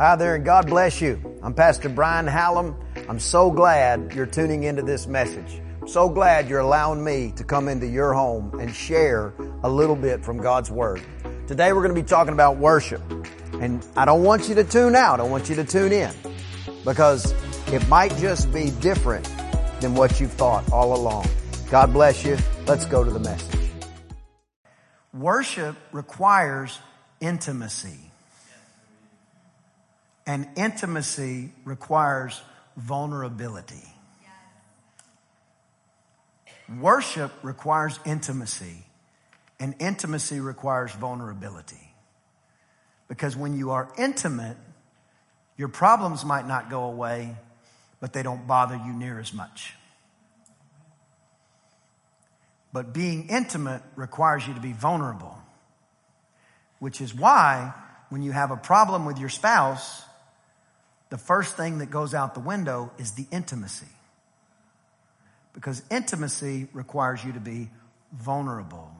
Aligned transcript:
Hi 0.00 0.16
there, 0.16 0.34
and 0.34 0.46
God 0.46 0.66
bless 0.66 1.02
you. 1.02 1.20
I'm 1.42 1.52
Pastor 1.52 1.90
Brian 1.90 2.26
Hallam. 2.26 2.74
I'm 3.06 3.18
so 3.18 3.50
glad 3.50 4.14
you're 4.14 4.24
tuning 4.24 4.62
into 4.62 4.80
this 4.80 5.06
message. 5.06 5.60
I'm 5.82 5.88
so 5.88 6.08
glad 6.08 6.48
you're 6.48 6.60
allowing 6.60 7.04
me 7.04 7.34
to 7.36 7.44
come 7.44 7.68
into 7.68 7.86
your 7.86 8.14
home 8.14 8.58
and 8.58 8.74
share 8.74 9.34
a 9.62 9.68
little 9.68 9.94
bit 9.94 10.24
from 10.24 10.38
God's 10.38 10.70
Word. 10.70 11.02
Today 11.46 11.74
we're 11.74 11.82
going 11.82 11.94
to 11.94 12.00
be 12.00 12.08
talking 12.08 12.32
about 12.32 12.56
worship. 12.56 13.02
And 13.60 13.86
I 13.94 14.06
don't 14.06 14.22
want 14.22 14.48
you 14.48 14.54
to 14.54 14.64
tune 14.64 14.96
out. 14.96 15.20
I 15.20 15.22
want 15.24 15.50
you 15.50 15.56
to 15.56 15.64
tune 15.64 15.92
in 15.92 16.14
because 16.82 17.34
it 17.66 17.86
might 17.88 18.16
just 18.16 18.50
be 18.54 18.70
different 18.70 19.30
than 19.82 19.94
what 19.94 20.18
you've 20.18 20.32
thought 20.32 20.72
all 20.72 20.96
along. 20.96 21.26
God 21.70 21.92
bless 21.92 22.24
you. 22.24 22.38
Let's 22.66 22.86
go 22.86 23.04
to 23.04 23.10
the 23.10 23.20
message. 23.20 23.60
Worship 25.12 25.76
requires 25.92 26.78
intimacy. 27.20 28.09
And 30.30 30.46
intimacy 30.54 31.50
requires 31.64 32.40
vulnerability. 32.76 33.82
Worship 36.78 37.32
requires 37.42 37.98
intimacy, 38.06 38.84
and 39.58 39.74
intimacy 39.80 40.38
requires 40.38 40.92
vulnerability. 40.92 41.94
Because 43.08 43.36
when 43.36 43.58
you 43.58 43.72
are 43.72 43.92
intimate, 43.98 44.56
your 45.56 45.66
problems 45.66 46.24
might 46.24 46.46
not 46.46 46.70
go 46.70 46.84
away, 46.84 47.34
but 47.98 48.12
they 48.12 48.22
don't 48.22 48.46
bother 48.46 48.76
you 48.76 48.92
near 48.92 49.18
as 49.18 49.34
much. 49.34 49.74
But 52.72 52.92
being 52.92 53.28
intimate 53.30 53.82
requires 53.96 54.46
you 54.46 54.54
to 54.54 54.60
be 54.60 54.74
vulnerable, 54.74 55.36
which 56.78 57.00
is 57.00 57.12
why 57.12 57.74
when 58.10 58.22
you 58.22 58.30
have 58.30 58.52
a 58.52 58.56
problem 58.56 59.06
with 59.06 59.18
your 59.18 59.28
spouse, 59.28 60.04
the 61.10 61.18
first 61.18 61.56
thing 61.56 61.78
that 61.78 61.90
goes 61.90 62.14
out 62.14 62.34
the 62.34 62.40
window 62.40 62.90
is 62.96 63.12
the 63.12 63.26
intimacy. 63.30 63.86
Because 65.52 65.82
intimacy 65.90 66.68
requires 66.72 67.24
you 67.24 67.32
to 67.32 67.40
be 67.40 67.70
vulnerable. 68.12 68.90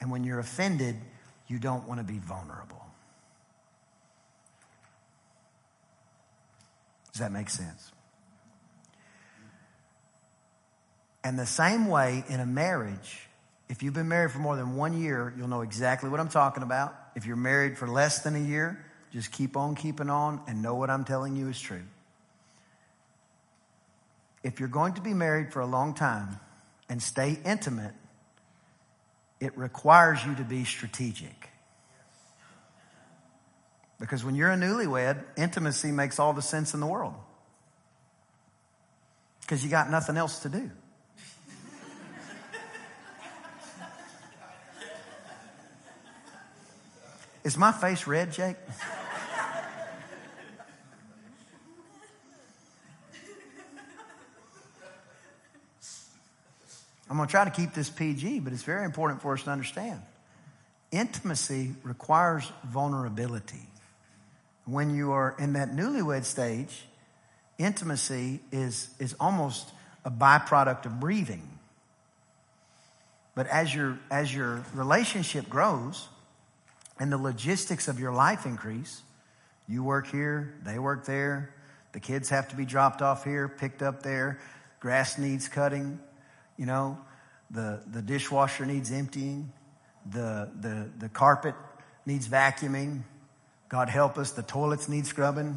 And 0.00 0.10
when 0.10 0.24
you're 0.24 0.40
offended, 0.40 0.96
you 1.46 1.60
don't 1.60 1.86
want 1.88 2.00
to 2.00 2.04
be 2.04 2.18
vulnerable. 2.18 2.84
Does 7.12 7.20
that 7.20 7.30
make 7.30 7.50
sense? 7.50 7.92
And 11.22 11.38
the 11.38 11.46
same 11.46 11.86
way 11.86 12.24
in 12.28 12.40
a 12.40 12.46
marriage, 12.46 13.28
if 13.68 13.82
you've 13.82 13.94
been 13.94 14.08
married 14.08 14.32
for 14.32 14.38
more 14.38 14.56
than 14.56 14.74
one 14.74 15.00
year, 15.00 15.32
you'll 15.36 15.48
know 15.48 15.60
exactly 15.60 16.10
what 16.10 16.18
I'm 16.18 16.28
talking 16.28 16.64
about. 16.64 16.94
If 17.14 17.26
you're 17.26 17.36
married 17.36 17.78
for 17.78 17.86
less 17.86 18.20
than 18.20 18.34
a 18.34 18.40
year, 18.40 18.84
just 19.12 19.30
keep 19.30 19.56
on 19.56 19.74
keeping 19.74 20.08
on 20.08 20.40
and 20.46 20.62
know 20.62 20.74
what 20.74 20.88
I'm 20.88 21.04
telling 21.04 21.36
you 21.36 21.48
is 21.48 21.60
true. 21.60 21.82
If 24.42 24.58
you're 24.58 24.68
going 24.68 24.94
to 24.94 25.02
be 25.02 25.12
married 25.14 25.52
for 25.52 25.60
a 25.60 25.66
long 25.66 25.94
time 25.94 26.40
and 26.88 27.02
stay 27.02 27.38
intimate, 27.44 27.92
it 29.38 29.56
requires 29.56 30.24
you 30.24 30.34
to 30.36 30.44
be 30.44 30.64
strategic. 30.64 31.50
Because 34.00 34.24
when 34.24 34.34
you're 34.34 34.50
a 34.50 34.56
newlywed, 34.56 35.22
intimacy 35.36 35.92
makes 35.92 36.18
all 36.18 36.32
the 36.32 36.42
sense 36.42 36.74
in 36.74 36.80
the 36.80 36.86
world. 36.86 37.14
Because 39.42 39.62
you 39.62 39.70
got 39.70 39.90
nothing 39.90 40.16
else 40.16 40.40
to 40.40 40.48
do. 40.48 40.70
Is 47.44 47.56
my 47.56 47.72
face 47.72 48.06
red, 48.06 48.32
Jake? 48.32 48.56
I'm 57.12 57.18
going 57.18 57.28
to 57.28 57.30
try 57.30 57.44
to 57.44 57.50
keep 57.50 57.74
this 57.74 57.90
PG, 57.90 58.40
but 58.40 58.54
it's 58.54 58.62
very 58.62 58.86
important 58.86 59.20
for 59.20 59.34
us 59.34 59.42
to 59.42 59.50
understand. 59.50 60.00
Intimacy 60.90 61.74
requires 61.82 62.50
vulnerability. 62.64 63.68
When 64.64 64.96
you 64.96 65.12
are 65.12 65.36
in 65.38 65.52
that 65.52 65.72
newlywed 65.72 66.24
stage, 66.24 66.86
intimacy 67.58 68.40
is, 68.50 68.88
is 68.98 69.14
almost 69.20 69.72
a 70.06 70.10
byproduct 70.10 70.86
of 70.86 71.00
breathing. 71.00 71.46
But 73.34 73.46
as 73.48 73.74
your, 73.74 73.98
as 74.10 74.34
your 74.34 74.64
relationship 74.72 75.50
grows 75.50 76.08
and 76.98 77.12
the 77.12 77.18
logistics 77.18 77.88
of 77.88 78.00
your 78.00 78.12
life 78.12 78.46
increase, 78.46 79.02
you 79.68 79.84
work 79.84 80.06
here, 80.06 80.54
they 80.64 80.78
work 80.78 81.04
there, 81.04 81.54
the 81.92 82.00
kids 82.00 82.30
have 82.30 82.48
to 82.48 82.56
be 82.56 82.64
dropped 82.64 83.02
off 83.02 83.22
here, 83.22 83.48
picked 83.48 83.82
up 83.82 84.02
there, 84.02 84.40
grass 84.80 85.18
needs 85.18 85.46
cutting, 85.46 86.00
you 86.56 86.66
know, 86.66 86.98
the, 87.50 87.80
the 87.90 88.02
dishwasher 88.02 88.66
needs 88.66 88.90
emptying. 88.90 89.52
The, 90.10 90.50
the, 90.60 90.90
the 90.98 91.08
carpet 91.08 91.54
needs 92.06 92.26
vacuuming. 92.26 93.02
God 93.68 93.88
help 93.88 94.18
us, 94.18 94.32
the 94.32 94.42
toilets 94.42 94.88
need 94.88 95.06
scrubbing. 95.06 95.56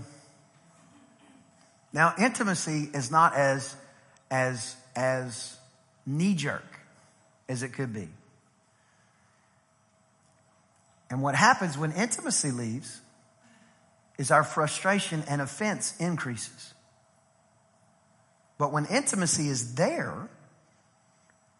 Now, 1.92 2.14
intimacy 2.18 2.90
is 2.94 3.12
not 3.12 3.36
as, 3.36 3.76
as, 4.30 4.76
as 4.96 5.58
knee 6.06 6.36
jerk 6.36 6.80
as 7.48 7.64
it 7.64 7.70
could 7.74 7.94
be. 7.94 8.10
And 11.10 11.22
what 11.22 11.36
happens 11.36 11.78
when 11.78 11.92
intimacy 11.92 12.52
leaves 12.52 13.00
is 14.18 14.32
our 14.32 14.44
frustration 14.44 15.24
and 15.28 15.42
offense 15.42 15.94
increases. 16.00 16.74
But 18.58 18.72
when 18.72 18.86
intimacy 18.86 19.50
is 19.50 19.76
there, 19.76 20.30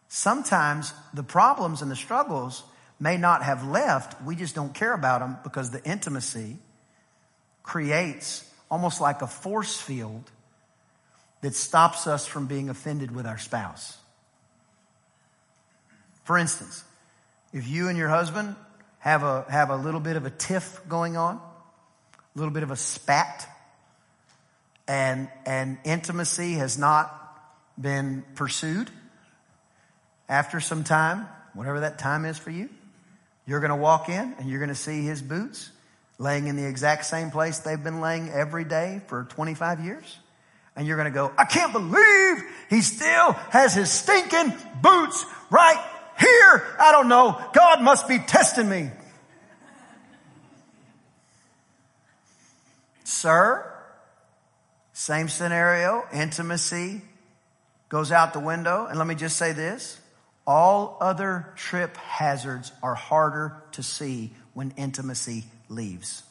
sometimes 0.08 0.92
the 1.14 1.22
problems 1.22 1.82
and 1.82 1.90
the 1.90 1.96
struggles 1.96 2.62
may 2.98 3.16
not 3.16 3.42
have 3.42 3.66
left. 3.66 4.22
We 4.22 4.36
just 4.36 4.54
don't 4.54 4.72
care 4.72 4.92
about 4.92 5.20
them 5.20 5.38
because 5.42 5.70
the 5.70 5.82
intimacy 5.84 6.58
creates 7.62 8.48
almost 8.70 9.00
like 9.00 9.22
a 9.22 9.26
force 9.26 9.78
field 9.80 10.30
that 11.42 11.54
stops 11.54 12.06
us 12.06 12.26
from 12.26 12.46
being 12.46 12.68
offended 12.68 13.14
with 13.14 13.26
our 13.26 13.38
spouse. 13.38 13.98
For 16.24 16.38
instance, 16.38 16.82
if 17.52 17.68
you 17.68 17.88
and 17.88 17.96
your 17.96 18.08
husband 18.08 18.56
have 18.98 19.22
a, 19.22 19.44
have 19.48 19.70
a 19.70 19.76
little 19.76 20.00
bit 20.00 20.16
of 20.16 20.26
a 20.26 20.30
tiff 20.30 20.80
going 20.88 21.16
on, 21.16 21.36
a 21.36 22.38
little 22.38 22.52
bit 22.52 22.62
of 22.62 22.70
a 22.70 22.76
spat, 22.76 23.48
and, 24.88 25.28
and 25.44 25.78
intimacy 25.84 26.54
has 26.54 26.78
not 26.78 27.12
been 27.80 28.24
pursued, 28.34 28.90
after 30.28 30.60
some 30.60 30.84
time, 30.84 31.28
whatever 31.54 31.80
that 31.80 31.98
time 31.98 32.24
is 32.24 32.38
for 32.38 32.50
you, 32.50 32.68
you're 33.46 33.60
going 33.60 33.70
to 33.70 33.76
walk 33.76 34.08
in 34.08 34.34
and 34.38 34.48
you're 34.48 34.58
going 34.58 34.68
to 34.68 34.74
see 34.74 35.02
his 35.02 35.22
boots 35.22 35.70
laying 36.18 36.46
in 36.48 36.56
the 36.56 36.66
exact 36.66 37.04
same 37.04 37.30
place 37.30 37.58
they've 37.58 37.82
been 37.82 38.00
laying 38.00 38.28
every 38.30 38.64
day 38.64 39.00
for 39.06 39.24
25 39.24 39.80
years. 39.80 40.18
And 40.74 40.86
you're 40.86 40.96
going 40.96 41.10
to 41.10 41.14
go, 41.14 41.32
I 41.38 41.44
can't 41.44 41.72
believe 41.72 42.44
he 42.68 42.82
still 42.82 43.32
has 43.50 43.74
his 43.74 43.90
stinking 43.90 44.52
boots 44.82 45.24
right 45.50 45.82
here. 46.18 46.76
I 46.78 46.92
don't 46.92 47.08
know. 47.08 47.40
God 47.52 47.82
must 47.82 48.08
be 48.08 48.18
testing 48.18 48.68
me. 48.68 48.90
Sir, 53.04 53.72
same 54.92 55.28
scenario, 55.28 56.04
intimacy 56.12 57.00
goes 57.88 58.10
out 58.10 58.32
the 58.32 58.40
window. 58.40 58.86
And 58.86 58.98
let 58.98 59.06
me 59.06 59.14
just 59.14 59.36
say 59.36 59.52
this. 59.52 60.00
All 60.46 60.96
other 61.00 61.52
trip 61.56 61.96
hazards 61.96 62.72
are 62.82 62.94
harder 62.94 63.62
to 63.72 63.82
see 63.82 64.32
when 64.54 64.72
intimacy 64.76 65.44
leaves. 65.68 66.22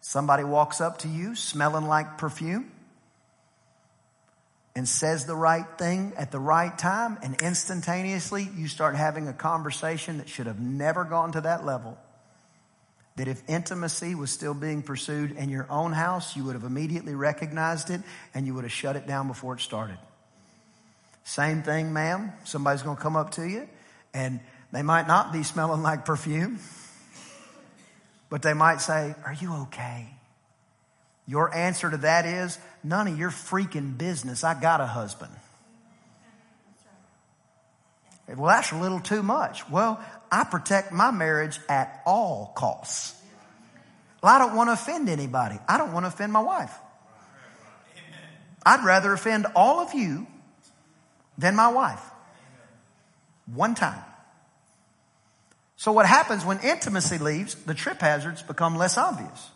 Somebody 0.00 0.44
walks 0.44 0.80
up 0.80 0.98
to 0.98 1.08
you 1.08 1.34
smelling 1.34 1.86
like 1.86 2.18
perfume 2.18 2.70
and 4.76 4.88
says 4.88 5.26
the 5.26 5.34
right 5.34 5.66
thing 5.76 6.12
at 6.16 6.30
the 6.30 6.38
right 6.38 6.76
time, 6.78 7.18
and 7.22 7.40
instantaneously 7.42 8.48
you 8.56 8.68
start 8.68 8.94
having 8.94 9.26
a 9.28 9.32
conversation 9.32 10.18
that 10.18 10.28
should 10.28 10.46
have 10.46 10.60
never 10.60 11.04
gone 11.04 11.32
to 11.32 11.40
that 11.40 11.66
level. 11.66 11.98
That 13.16 13.26
if 13.28 13.42
intimacy 13.48 14.14
was 14.14 14.30
still 14.30 14.54
being 14.54 14.82
pursued 14.82 15.32
in 15.32 15.48
your 15.48 15.66
own 15.68 15.92
house, 15.92 16.36
you 16.36 16.44
would 16.44 16.54
have 16.54 16.64
immediately 16.64 17.14
recognized 17.14 17.90
it 17.90 18.00
and 18.32 18.46
you 18.46 18.54
would 18.54 18.64
have 18.64 18.72
shut 18.72 18.96
it 18.96 19.06
down 19.06 19.26
before 19.26 19.54
it 19.54 19.60
started. 19.60 19.98
Same 21.24 21.62
thing, 21.62 21.92
ma'am. 21.92 22.32
Somebody's 22.44 22.82
going 22.82 22.96
to 22.96 23.02
come 23.02 23.16
up 23.16 23.32
to 23.32 23.46
you 23.46 23.68
and 24.12 24.40
they 24.72 24.82
might 24.82 25.06
not 25.06 25.32
be 25.32 25.42
smelling 25.42 25.82
like 25.82 26.04
perfume, 26.04 26.58
but 28.28 28.42
they 28.42 28.54
might 28.54 28.80
say, 28.80 29.14
Are 29.24 29.34
you 29.34 29.54
okay? 29.62 30.08
Your 31.26 31.54
answer 31.54 31.90
to 31.90 31.98
that 31.98 32.26
is, 32.26 32.58
None 32.82 33.08
of 33.08 33.18
your 33.18 33.30
freaking 33.30 33.98
business. 33.98 34.42
I 34.42 34.58
got 34.58 34.80
a 34.80 34.86
husband. 34.86 35.32
Well, 38.28 38.46
that's 38.46 38.70
a 38.72 38.78
little 38.78 39.00
too 39.00 39.22
much. 39.22 39.68
Well, 39.68 40.00
I 40.30 40.44
protect 40.44 40.92
my 40.92 41.10
marriage 41.10 41.58
at 41.68 42.00
all 42.06 42.52
costs. 42.54 43.20
Well, 44.22 44.32
I 44.32 44.38
don't 44.38 44.54
want 44.54 44.68
to 44.68 44.74
offend 44.74 45.08
anybody. 45.08 45.58
I 45.68 45.78
don't 45.78 45.92
want 45.92 46.04
to 46.04 46.08
offend 46.08 46.32
my 46.32 46.40
wife. 46.40 46.72
I'd 48.64 48.84
rather 48.84 49.12
offend 49.12 49.46
all 49.56 49.80
of 49.80 49.94
you 49.94 50.26
than 51.38 51.56
my 51.56 51.68
wife. 51.68 52.02
One 53.46 53.74
time. 53.74 54.02
So 55.76 55.92
what 55.92 56.06
happens 56.06 56.44
when 56.44 56.58
intimacy 56.60 57.18
leaves, 57.18 57.54
the 57.54 57.74
trip 57.74 58.00
hazards 58.00 58.42
become 58.42 58.76
less 58.76 58.98
obvious. 58.98 59.50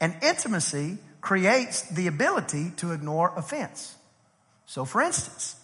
And 0.00 0.14
intimacy 0.22 0.98
creates 1.20 1.82
the 1.88 2.06
ability 2.06 2.70
to 2.76 2.92
ignore 2.92 3.32
offense. 3.36 3.96
So 4.66 4.84
for 4.84 5.02
instance, 5.02 5.56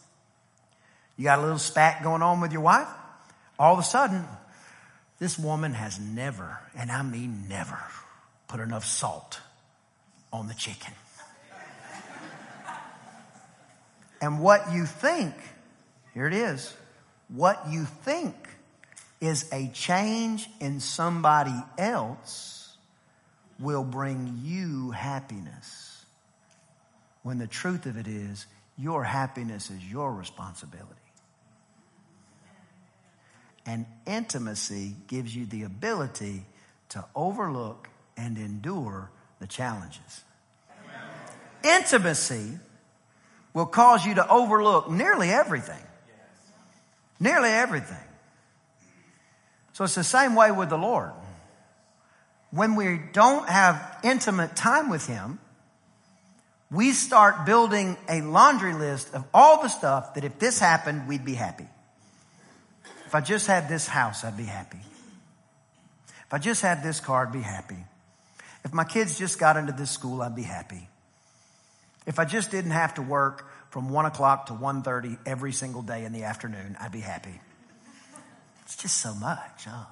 you 1.17 1.25
got 1.25 1.39
a 1.39 1.43
little 1.43 1.59
spat 1.59 2.03
going 2.03 2.23
on 2.23 2.41
with 2.41 2.53
your 2.53 2.63
wife. 2.63 2.89
All 3.59 3.75
of 3.75 3.79
a 3.79 3.85
sudden, 3.85 4.25
this 5.21 5.39
woman 5.39 5.75
has 5.75 6.01
never, 6.01 6.59
and 6.77 6.91
I 6.91 7.03
mean 7.03 7.47
never, 7.49 7.79
put 8.49 8.59
enough 8.59 8.85
salt 8.85 9.39
on 10.33 10.49
the 10.49 10.55
chicken. 10.55 10.95
And 14.23 14.39
what 14.41 14.73
you 14.73 14.87
think, 14.87 15.35
here 16.15 16.29
it 16.29 16.33
is, 16.33 16.73
what 17.29 17.65
you 17.69 17.85
think 17.85 18.35
is 19.21 19.53
a 19.53 19.69
change 19.75 20.49
in 20.61 20.79
somebody 20.79 21.55
else 21.77 22.77
will 23.59 23.83
bring 23.83 24.41
you 24.45 24.93
happiness. 24.93 26.05
When 27.25 27.39
the 27.39 27.49
truth 27.49 27.87
of 27.87 27.97
it 27.97 28.07
is, 28.07 28.47
your 28.79 29.03
happiness 29.03 29.71
is 29.71 29.85
your 29.85 30.13
responsibility. 30.13 30.87
And 33.67 33.87
intimacy 34.07 34.95
gives 35.09 35.35
you 35.35 35.47
the 35.47 35.65
ability 35.65 36.45
to 36.91 37.05
overlook 37.15 37.89
and 38.17 38.39
endure 38.39 39.11
the 39.41 39.47
challenges. 39.49 40.25
Intimacy 41.65 42.59
will 43.55 43.67
cause 43.67 44.05
you 44.07 44.15
to 44.15 44.29
overlook 44.29 44.91
nearly 44.91 45.31
everything. 45.31 45.83
Nearly 47.21 47.51
everything. 47.51 47.97
So 49.73 49.85
it's 49.85 49.95
the 49.95 50.05
same 50.05 50.35
way 50.35 50.51
with 50.51 50.71
the 50.71 50.79
Lord. 50.79 51.13
When 52.51 52.77
we 52.77 53.01
don't 53.13 53.49
have 53.49 53.99
intimate 54.03 54.55
time 54.55 54.91
with 54.91 55.07
Him, 55.07 55.39
we 56.71 56.93
start 56.93 57.47
building 57.47 57.97
a 58.09 58.23
laundry 58.23 58.75
list 58.75 59.15
of 59.15 59.25
all 59.33 59.63
the 59.63 59.69
stuff 59.69 60.15
that 60.15 60.25
if 60.25 60.39
this 60.39 60.59
happened, 60.59 61.07
we'd 61.07 61.25
be 61.25 61.35
happy. 61.35 61.67
If 63.07 63.15
I 63.15 63.21
just 63.21 63.47
had 63.47 63.69
this 63.69 63.87
house, 63.87 64.25
I'd 64.25 64.37
be 64.37 64.45
happy. 64.45 64.81
If 66.27 66.33
I 66.33 66.39
just 66.39 66.63
had 66.63 66.83
this 66.83 66.99
car, 66.99 67.27
I'd 67.27 67.33
be 67.33 67.43
happy. 67.43 67.77
If 68.65 68.73
my 68.73 68.85
kids 68.85 69.19
just 69.19 69.39
got 69.39 69.59
into 69.59 69.73
this 69.73 69.91
school, 69.91 70.23
I'd 70.23 70.35
be 70.35 70.43
happy. 70.43 70.89
If 72.07 72.19
I 72.19 72.25
just 72.25 72.51
didn't 72.51 72.73
have 72.73 72.95
to 72.95 73.03
work 73.03 73.49
from 73.71 73.89
one 73.89 74.07
o'clock 74.07 74.47
to 74.47 74.53
1.30 74.53 75.19
every 75.25 75.53
single 75.53 75.83
day 75.83 76.05
in 76.05 76.13
the 76.13 76.25
afternoon, 76.25 76.77
I'd 76.81 76.93
be 76.93 77.01
happy. 77.01 77.41
It's 78.65 78.77
just 78.77 78.99
so 78.99 79.15
much, 79.15 79.65
huh? 79.65 79.85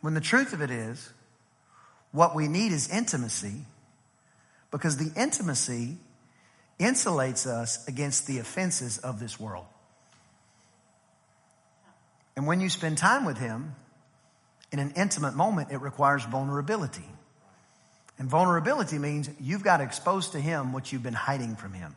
When 0.00 0.14
the 0.14 0.20
truth 0.20 0.52
of 0.52 0.60
it 0.60 0.70
is, 0.70 1.12
what 2.12 2.34
we 2.34 2.46
need 2.46 2.72
is 2.72 2.88
intimacy 2.88 3.64
because 4.70 4.96
the 4.96 5.10
intimacy 5.20 5.96
insulates 6.78 7.46
us 7.46 7.86
against 7.88 8.26
the 8.26 8.38
offenses 8.38 8.98
of 8.98 9.18
this 9.18 9.40
world. 9.40 9.66
And 12.36 12.46
when 12.46 12.60
you 12.60 12.68
spend 12.68 12.98
time 12.98 13.24
with 13.24 13.38
Him 13.38 13.74
in 14.72 14.78
an 14.78 14.92
intimate 14.96 15.34
moment, 15.34 15.70
it 15.70 15.78
requires 15.78 16.24
vulnerability. 16.24 17.08
And 18.18 18.28
vulnerability 18.28 18.98
means 18.98 19.28
you've 19.40 19.64
got 19.64 19.78
to 19.78 19.84
expose 19.84 20.30
to 20.30 20.40
Him 20.40 20.72
what 20.72 20.92
you've 20.92 21.02
been 21.02 21.14
hiding 21.14 21.56
from 21.56 21.72
Him. 21.72 21.94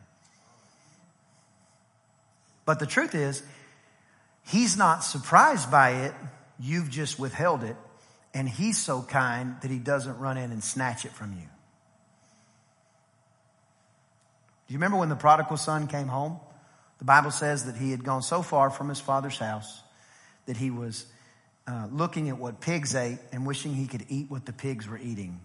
But 2.64 2.80
the 2.80 2.86
truth 2.86 3.14
is, 3.14 3.42
He's 4.46 4.76
not 4.76 5.04
surprised 5.04 5.70
by 5.70 5.90
it. 6.06 6.14
You've 6.58 6.90
just 6.90 7.18
withheld 7.18 7.62
it. 7.62 7.76
And 8.34 8.48
He's 8.48 8.78
so 8.78 9.02
kind 9.02 9.56
that 9.62 9.70
He 9.70 9.78
doesn't 9.78 10.18
run 10.18 10.36
in 10.38 10.50
and 10.50 10.62
snatch 10.62 11.04
it 11.04 11.12
from 11.12 11.32
you. 11.32 11.48
Do 14.66 14.74
you 14.74 14.78
remember 14.78 14.98
when 14.98 15.08
the 15.08 15.16
prodigal 15.16 15.56
son 15.56 15.86
came 15.86 16.08
home? 16.08 16.40
The 16.98 17.04
Bible 17.04 17.30
says 17.30 17.64
that 17.64 17.76
he 17.76 17.90
had 17.90 18.04
gone 18.04 18.22
so 18.22 18.42
far 18.42 18.68
from 18.70 18.88
his 18.90 19.00
father's 19.00 19.38
house 19.38 19.82
that 20.46 20.56
he 20.56 20.70
was 20.70 21.06
uh, 21.66 21.86
looking 21.90 22.28
at 22.28 22.38
what 22.38 22.60
pigs 22.60 22.94
ate 22.94 23.18
and 23.32 23.46
wishing 23.46 23.72
he 23.74 23.86
could 23.86 24.04
eat 24.08 24.30
what 24.30 24.44
the 24.44 24.52
pigs 24.52 24.86
were 24.86 24.98
eating. 24.98 25.40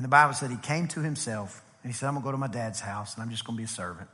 And 0.00 0.04
the 0.06 0.08
Bible 0.08 0.32
said 0.32 0.50
he 0.50 0.56
came 0.56 0.88
to 0.88 1.00
himself 1.00 1.62
and 1.82 1.92
he 1.92 1.94
said, 1.94 2.06
I'm 2.06 2.14
going 2.14 2.22
to 2.22 2.28
go 2.28 2.32
to 2.32 2.38
my 2.38 2.46
dad's 2.46 2.80
house 2.80 3.12
and 3.12 3.22
I'm 3.22 3.28
just 3.28 3.44
going 3.44 3.54
to 3.54 3.60
be 3.60 3.66
a 3.66 3.68
servant. 3.68 4.08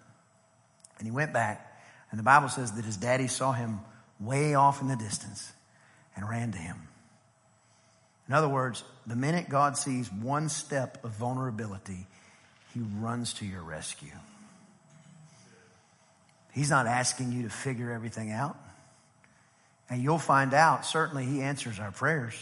And 0.99 1.07
he 1.07 1.13
went 1.13 1.33
back 1.33 1.81
and 2.11 2.19
the 2.19 2.25
Bible 2.25 2.49
says 2.49 2.73
that 2.73 2.85
his 2.85 2.97
daddy 2.97 3.29
saw 3.29 3.53
him 3.53 3.79
way 4.19 4.57
off 4.57 4.83
in 4.83 4.89
the 4.89 4.97
distance 4.97 5.53
and 6.17 6.29
ran 6.29 6.51
to 6.51 6.59
him. 6.59 6.77
In 8.27 8.35
other 8.35 8.49
words, 8.49 8.83
the 9.07 9.15
minute 9.15 9.49
God 9.49 9.77
sees 9.79 10.13
one 10.13 10.49
step 10.49 11.05
of 11.05 11.13
vulnerability, 11.13 12.09
he 12.75 12.81
runs 12.99 13.35
to 13.35 13.47
your 13.47 13.63
rescue. 13.63 14.11
He's 16.53 16.69
not 16.69 16.89
asking 16.89 17.31
you 17.31 17.45
to 17.45 17.49
figure 17.49 17.93
everything 17.93 18.33
out. 18.33 18.57
And 19.89 20.03
you'll 20.03 20.19
find 20.19 20.53
out, 20.53 20.85
certainly, 20.85 21.25
He 21.27 21.43
answers 21.43 21.79
our 21.79 21.93
prayers. 21.93 22.35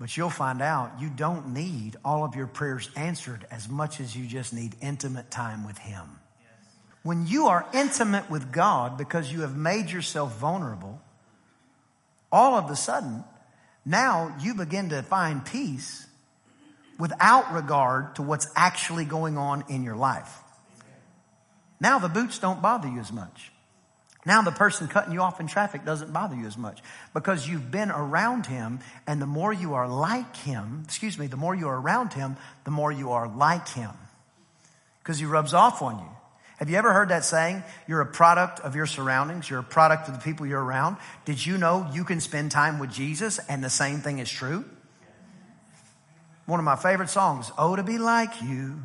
But 0.00 0.16
you'll 0.16 0.30
find 0.30 0.62
out 0.62 1.00
you 1.00 1.08
don't 1.08 1.52
need 1.52 1.96
all 2.04 2.24
of 2.24 2.36
your 2.36 2.46
prayers 2.46 2.88
answered 2.94 3.46
as 3.50 3.68
much 3.68 4.00
as 4.00 4.16
you 4.16 4.26
just 4.26 4.52
need 4.52 4.76
intimate 4.80 5.30
time 5.30 5.66
with 5.66 5.78
Him. 5.78 6.04
When 7.02 7.26
you 7.26 7.46
are 7.46 7.66
intimate 7.72 8.30
with 8.30 8.52
God 8.52 8.96
because 8.96 9.32
you 9.32 9.40
have 9.40 9.56
made 9.56 9.90
yourself 9.90 10.38
vulnerable, 10.38 11.00
all 12.30 12.54
of 12.54 12.70
a 12.70 12.76
sudden, 12.76 13.24
now 13.84 14.36
you 14.40 14.54
begin 14.54 14.90
to 14.90 15.02
find 15.02 15.44
peace 15.44 16.06
without 16.98 17.52
regard 17.52 18.16
to 18.16 18.22
what's 18.22 18.48
actually 18.54 19.04
going 19.04 19.38
on 19.38 19.64
in 19.68 19.82
your 19.82 19.96
life. 19.96 20.32
Now 21.80 21.98
the 21.98 22.08
boots 22.08 22.38
don't 22.38 22.60
bother 22.60 22.88
you 22.88 23.00
as 23.00 23.12
much. 23.12 23.52
Now 24.26 24.42
the 24.42 24.50
person 24.50 24.88
cutting 24.88 25.12
you 25.12 25.22
off 25.22 25.40
in 25.40 25.46
traffic 25.46 25.84
doesn't 25.84 26.12
bother 26.12 26.36
you 26.36 26.46
as 26.46 26.58
much 26.58 26.82
because 27.14 27.48
you've 27.48 27.70
been 27.70 27.90
around 27.90 28.46
him 28.46 28.80
and 29.06 29.22
the 29.22 29.26
more 29.26 29.52
you 29.52 29.74
are 29.74 29.88
like 29.88 30.36
him, 30.36 30.82
excuse 30.84 31.18
me, 31.18 31.28
the 31.28 31.36
more 31.36 31.54
you 31.54 31.68
are 31.68 31.80
around 31.80 32.12
him, 32.12 32.36
the 32.64 32.70
more 32.70 32.92
you 32.92 33.12
are 33.12 33.28
like 33.28 33.68
him 33.68 33.92
because 35.08 35.18
he 35.18 35.24
rubs 35.24 35.54
off 35.54 35.80
on 35.80 35.98
you. 35.98 36.10
Have 36.58 36.68
you 36.68 36.76
ever 36.76 36.92
heard 36.92 37.08
that 37.08 37.24
saying? 37.24 37.62
You're 37.86 38.02
a 38.02 38.06
product 38.06 38.60
of 38.60 38.76
your 38.76 38.84
surroundings. 38.84 39.48
You're 39.48 39.60
a 39.60 39.64
product 39.64 40.06
of 40.08 40.12
the 40.12 40.20
people 40.20 40.44
you're 40.44 40.62
around. 40.62 40.98
Did 41.24 41.46
you 41.46 41.56
know 41.56 41.88
you 41.94 42.04
can 42.04 42.20
spend 42.20 42.50
time 42.50 42.78
with 42.78 42.92
Jesus 42.92 43.38
and 43.48 43.64
the 43.64 43.70
same 43.70 44.00
thing 44.00 44.18
is 44.18 44.30
true? 44.30 44.66
One 46.44 46.60
of 46.60 46.64
my 46.64 46.76
favorite 46.76 47.08
songs, 47.08 47.50
Oh, 47.56 47.74
to 47.74 47.82
be 47.82 47.96
like 47.96 48.42
you. 48.42 48.82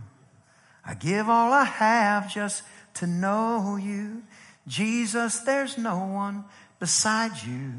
I 0.85 0.93
give 0.93 1.27
all 1.27 1.51
I 1.51 1.65
have 1.65 2.33
just 2.33 2.63
to 2.95 3.07
know 3.07 3.75
you. 3.75 4.23
Jesus, 4.67 5.39
there's 5.41 5.77
no 5.77 6.05
one 6.05 6.45
beside 6.79 7.43
you. 7.45 7.73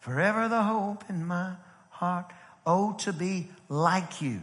Forever 0.00 0.48
the 0.48 0.62
hope 0.62 1.04
in 1.08 1.26
my 1.26 1.54
heart. 1.90 2.26
Oh, 2.64 2.94
to 3.00 3.12
be 3.12 3.48
like 3.68 4.22
you. 4.22 4.40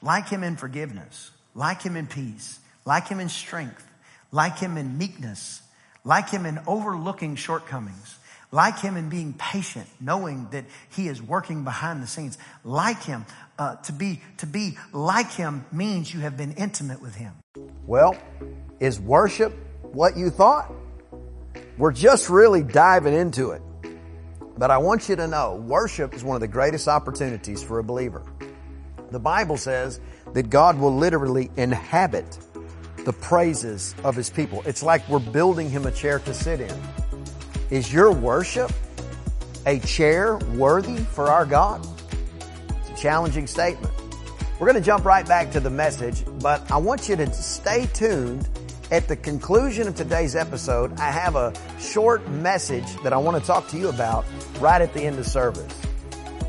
Like 0.00 0.28
him 0.28 0.44
in 0.44 0.56
forgiveness. 0.56 1.30
Like 1.54 1.82
him 1.82 1.96
in 1.96 2.06
peace. 2.06 2.60
Like 2.84 3.08
him 3.08 3.20
in 3.20 3.28
strength. 3.28 3.86
Like 4.30 4.58
him 4.58 4.76
in 4.76 4.96
meekness. 4.96 5.62
Like 6.04 6.30
him 6.30 6.46
in 6.46 6.60
overlooking 6.66 7.36
shortcomings. 7.36 8.18
Like 8.50 8.78
him 8.78 8.96
in 8.96 9.10
being 9.10 9.34
patient, 9.34 9.86
knowing 10.00 10.48
that 10.52 10.64
he 10.90 11.06
is 11.06 11.20
working 11.20 11.64
behind 11.64 12.02
the 12.02 12.06
scenes. 12.06 12.38
Like 12.64 13.02
him, 13.02 13.26
uh, 13.58 13.76
to 13.76 13.92
be 13.92 14.22
to 14.38 14.46
be 14.46 14.78
like 14.92 15.30
him 15.32 15.66
means 15.70 16.14
you 16.14 16.20
have 16.20 16.38
been 16.38 16.52
intimate 16.52 17.02
with 17.02 17.14
him. 17.14 17.34
Well, 17.86 18.16
is 18.80 18.98
worship 18.98 19.52
what 19.92 20.16
you 20.16 20.30
thought? 20.30 20.72
We're 21.76 21.92
just 21.92 22.28
really 22.28 22.62
diving 22.62 23.14
into 23.14 23.52
it. 23.52 23.62
But 24.56 24.70
I 24.70 24.78
want 24.78 25.08
you 25.08 25.16
to 25.16 25.28
know 25.28 25.54
worship 25.54 26.14
is 26.14 26.24
one 26.24 26.34
of 26.34 26.40
the 26.40 26.48
greatest 26.48 26.88
opportunities 26.88 27.62
for 27.62 27.78
a 27.78 27.84
believer. 27.84 28.22
The 29.10 29.20
Bible 29.20 29.56
says 29.56 30.00
that 30.34 30.50
God 30.50 30.78
will 30.78 30.94
literally 30.94 31.50
inhabit 31.56 32.38
the 33.04 33.12
praises 33.12 33.94
of 34.02 34.16
his 34.16 34.28
people. 34.28 34.62
It's 34.66 34.82
like 34.82 35.08
we're 35.08 35.20
building 35.20 35.70
him 35.70 35.86
a 35.86 35.92
chair 35.92 36.18
to 36.18 36.34
sit 36.34 36.60
in. 36.60 36.82
Is 37.70 37.92
your 37.92 38.12
worship 38.12 38.72
a 39.64 39.78
chair 39.80 40.36
worthy 40.56 40.96
for 40.96 41.28
our 41.28 41.46
God? 41.46 41.86
It's 42.80 42.90
a 42.90 43.02
challenging 43.02 43.46
statement. 43.46 43.94
We're 44.58 44.66
going 44.66 44.82
to 44.82 44.84
jump 44.84 45.04
right 45.04 45.26
back 45.26 45.52
to 45.52 45.60
the 45.60 45.70
message, 45.70 46.24
but 46.40 46.68
I 46.70 46.78
want 46.78 47.08
you 47.08 47.14
to 47.16 47.32
stay 47.32 47.86
tuned 47.94 48.48
at 48.90 49.06
the 49.08 49.16
conclusion 49.16 49.86
of 49.86 49.94
today's 49.94 50.34
episode, 50.34 50.98
I 50.98 51.10
have 51.10 51.36
a 51.36 51.52
short 51.78 52.26
message 52.28 52.86
that 53.02 53.12
I 53.12 53.18
want 53.18 53.38
to 53.38 53.46
talk 53.46 53.68
to 53.68 53.78
you 53.78 53.88
about 53.88 54.24
right 54.60 54.80
at 54.80 54.94
the 54.94 55.02
end 55.02 55.18
of 55.18 55.26
service. 55.26 55.72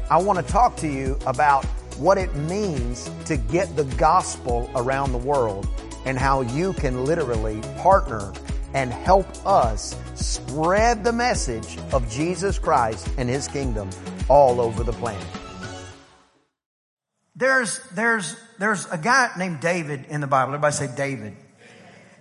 I 0.10 0.22
want 0.22 0.46
to 0.46 0.52
talk 0.52 0.78
to 0.78 0.88
you 0.88 1.18
about 1.26 1.66
what 1.98 2.18
it 2.18 2.34
means 2.36 3.12
to 3.26 3.36
get 3.36 3.76
the 3.76 3.84
gospel 3.84 4.70
around 4.76 5.12
the 5.12 5.18
world 5.18 5.68
and 6.06 6.18
how 6.18 6.42
you 6.42 6.74
can 6.74 7.04
literally 7.04 7.60
partner 7.78 8.32
and 8.74 8.94
help 8.94 9.28
us 9.46 9.96
spread 10.16 11.04
the 11.04 11.12
message 11.12 11.78
of 11.92 12.10
Jesus 12.10 12.58
Christ 12.58 13.10
and 13.18 13.28
His 13.28 13.48
kingdom 13.48 13.90
all 14.30 14.62
over 14.62 14.84
the 14.84 14.94
planet. 14.94 15.26
There's, 17.36 17.80
there's, 17.90 18.36
there's 18.60 18.86
a 18.88 18.98
guy 18.98 19.32
named 19.38 19.60
David 19.60 20.06
in 20.10 20.22
the 20.22 20.28
Bible. 20.28 20.54
Everybody 20.54 20.74
say 20.74 20.96
David. 20.96 21.36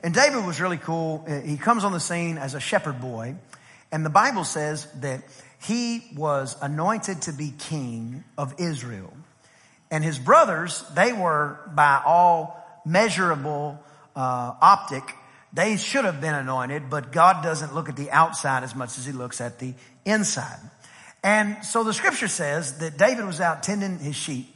And 0.02 0.14
David 0.14 0.44
was 0.44 0.60
really 0.60 0.78
cool. 0.78 1.24
He 1.44 1.56
comes 1.56 1.84
on 1.84 1.92
the 1.92 2.00
scene 2.00 2.38
as 2.38 2.54
a 2.54 2.60
shepherd 2.60 3.00
boy. 3.00 3.36
And 3.90 4.04
the 4.04 4.10
Bible 4.10 4.44
says 4.44 4.86
that 5.00 5.22
he 5.60 6.10
was 6.14 6.56
anointed 6.60 7.22
to 7.22 7.32
be 7.32 7.52
king 7.58 8.24
of 8.36 8.54
Israel. 8.58 9.12
And 9.90 10.04
his 10.04 10.18
brothers, 10.18 10.84
they 10.94 11.12
were 11.12 11.58
by 11.74 12.00
all 12.04 12.64
measurable 12.84 13.82
uh, 14.14 14.54
optic, 14.60 15.02
they 15.52 15.76
should 15.76 16.04
have 16.04 16.20
been 16.20 16.34
anointed, 16.34 16.90
but 16.90 17.10
God 17.12 17.42
doesn't 17.42 17.74
look 17.74 17.88
at 17.88 17.96
the 17.96 18.10
outside 18.10 18.64
as 18.64 18.74
much 18.74 18.98
as 18.98 19.06
he 19.06 19.12
looks 19.12 19.40
at 19.40 19.58
the 19.58 19.74
inside. 20.04 20.58
And 21.22 21.64
so 21.64 21.84
the 21.84 21.94
scripture 21.94 22.28
says 22.28 22.78
that 22.78 22.98
David 22.98 23.24
was 23.24 23.40
out 23.40 23.62
tending 23.62 23.98
his 23.98 24.14
sheep 24.14 24.46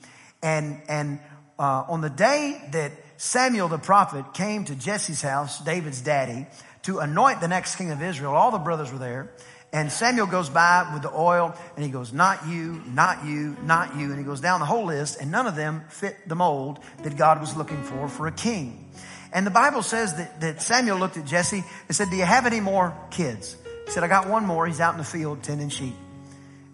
and, 0.42 0.80
and, 0.88 1.20
uh, 1.58 1.84
on 1.88 2.00
the 2.00 2.10
day 2.10 2.60
that 2.72 2.92
Samuel 3.22 3.68
the 3.68 3.78
prophet 3.78 4.34
came 4.34 4.64
to 4.64 4.74
Jesse's 4.74 5.22
house, 5.22 5.60
David's 5.60 6.00
daddy, 6.00 6.44
to 6.82 6.98
anoint 6.98 7.40
the 7.40 7.46
next 7.46 7.76
king 7.76 7.92
of 7.92 8.02
Israel, 8.02 8.34
all 8.34 8.50
the 8.50 8.58
brothers 8.58 8.90
were 8.90 8.98
there. 8.98 9.30
And 9.72 9.92
Samuel 9.92 10.26
goes 10.26 10.50
by 10.50 10.90
with 10.92 11.02
the 11.02 11.14
oil 11.14 11.54
and 11.76 11.84
he 11.84 11.90
goes, 11.92 12.12
not 12.12 12.48
you, 12.48 12.82
not 12.88 13.24
you, 13.24 13.56
not 13.62 13.94
you. 13.94 14.10
And 14.10 14.18
he 14.18 14.24
goes 14.24 14.40
down 14.40 14.58
the 14.58 14.66
whole 14.66 14.86
list 14.86 15.20
and 15.20 15.30
none 15.30 15.46
of 15.46 15.54
them 15.54 15.84
fit 15.88 16.16
the 16.28 16.34
mold 16.34 16.80
that 17.04 17.16
God 17.16 17.40
was 17.40 17.56
looking 17.56 17.80
for 17.84 18.08
for 18.08 18.26
a 18.26 18.32
king. 18.32 18.90
And 19.32 19.46
the 19.46 19.52
Bible 19.52 19.84
says 19.84 20.16
that, 20.16 20.40
that 20.40 20.60
Samuel 20.60 20.98
looked 20.98 21.16
at 21.16 21.24
Jesse 21.24 21.62
and 21.86 21.96
said, 21.96 22.10
do 22.10 22.16
you 22.16 22.24
have 22.24 22.44
any 22.44 22.58
more 22.58 22.92
kids? 23.12 23.56
He 23.84 23.92
said, 23.92 24.02
I 24.02 24.08
got 24.08 24.28
one 24.28 24.44
more. 24.46 24.66
He's 24.66 24.80
out 24.80 24.94
in 24.94 24.98
the 24.98 25.04
field 25.04 25.44
tending 25.44 25.68
sheep. 25.68 25.94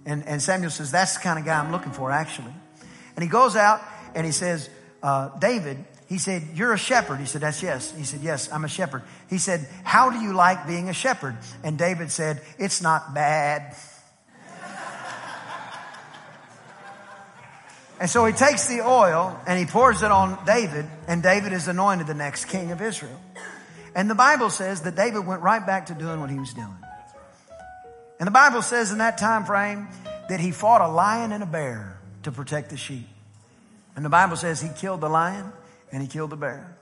And, 0.07 0.27
and 0.27 0.41
Samuel 0.41 0.71
says, 0.71 0.91
that's 0.91 1.19
the 1.19 1.21
kind 1.21 1.39
of 1.39 1.45
guy 1.45 1.61
I'm 1.61 1.73
looking 1.73 1.93
for 1.93 2.11
actually. 2.11 2.55
And 3.17 3.23
he 3.23 3.29
goes 3.29 3.55
out 3.55 3.83
and 4.15 4.25
he 4.25 4.33
says, 4.33 4.71
uh, 5.03 5.39
David, 5.39 5.85
he 6.09 6.17
said, 6.17 6.43
you're 6.55 6.73
a 6.73 6.79
shepherd. 6.79 7.21
He 7.21 7.27
said, 7.27 7.43
that's 7.43 7.63
yes. 7.63 7.95
He 7.95 8.05
said, 8.05 8.21
yes, 8.21 8.51
I'm 8.51 8.65
a 8.65 8.69
shepherd. 8.69 9.03
He 9.29 9.37
said, 9.37 9.69
how 9.85 10.09
do 10.09 10.19
you 10.19 10.33
like 10.33 10.67
being 10.67 10.89
a 10.89 10.95
shepherd? 10.95 11.37
And 11.63 11.77
David 11.77 12.11
said, 12.11 12.41
it's 12.59 12.81
not 12.81 13.13
bad. 13.13 13.77
and 18.01 18.09
so 18.09 18.25
he 18.25 18.33
takes 18.33 18.69
the 18.69 18.81
oil 18.81 19.39
and 19.47 19.59
he 19.59 19.67
pours 19.67 20.03
it 20.03 20.11
on 20.11 20.43
David 20.47 20.87
and 21.07 21.23
David 21.23 21.53
is 21.53 21.69
anointed 21.69 22.07
the 22.07 22.15
next 22.15 22.47
king 22.47 22.71
of 22.71 22.81
Israel. 22.81 23.21
And 23.95 24.09
the 24.09 24.15
Bible 24.15 24.49
says 24.49 24.81
that 24.83 24.97
David 24.97 25.27
went 25.27 25.43
right 25.43 25.67
back 25.67 25.87
to 25.87 25.95
doing 25.95 26.21
what 26.21 26.31
he 26.31 26.39
was 26.39 26.55
doing. 26.55 26.77
And 28.19 28.27
the 28.27 28.33
Bible 28.33 28.63
says 28.63 28.93
in 28.93 28.99
that 28.99 29.19
time 29.19 29.45
frame 29.45 29.89
that 30.31 30.41
he 30.41 30.53
fought 30.53 30.81
a 30.81 30.89
lion 30.89 31.33
and 31.33 31.43
a 31.43 31.47
bear 31.47 31.99
to 32.23 32.33
protect 32.33 32.71
the 32.71 32.79
sheep. 32.79 33.07
And 33.95 34.07
the 34.07 34.11
Bible 34.11 34.37
says 34.37 34.63
he 34.63 34.71
killed 34.71 35.03
the 35.03 35.11
lion 35.11 35.53
and 35.93 36.03
he 36.03 36.09
killed 36.09 36.31
the 36.31 36.37
bear. 36.37 36.77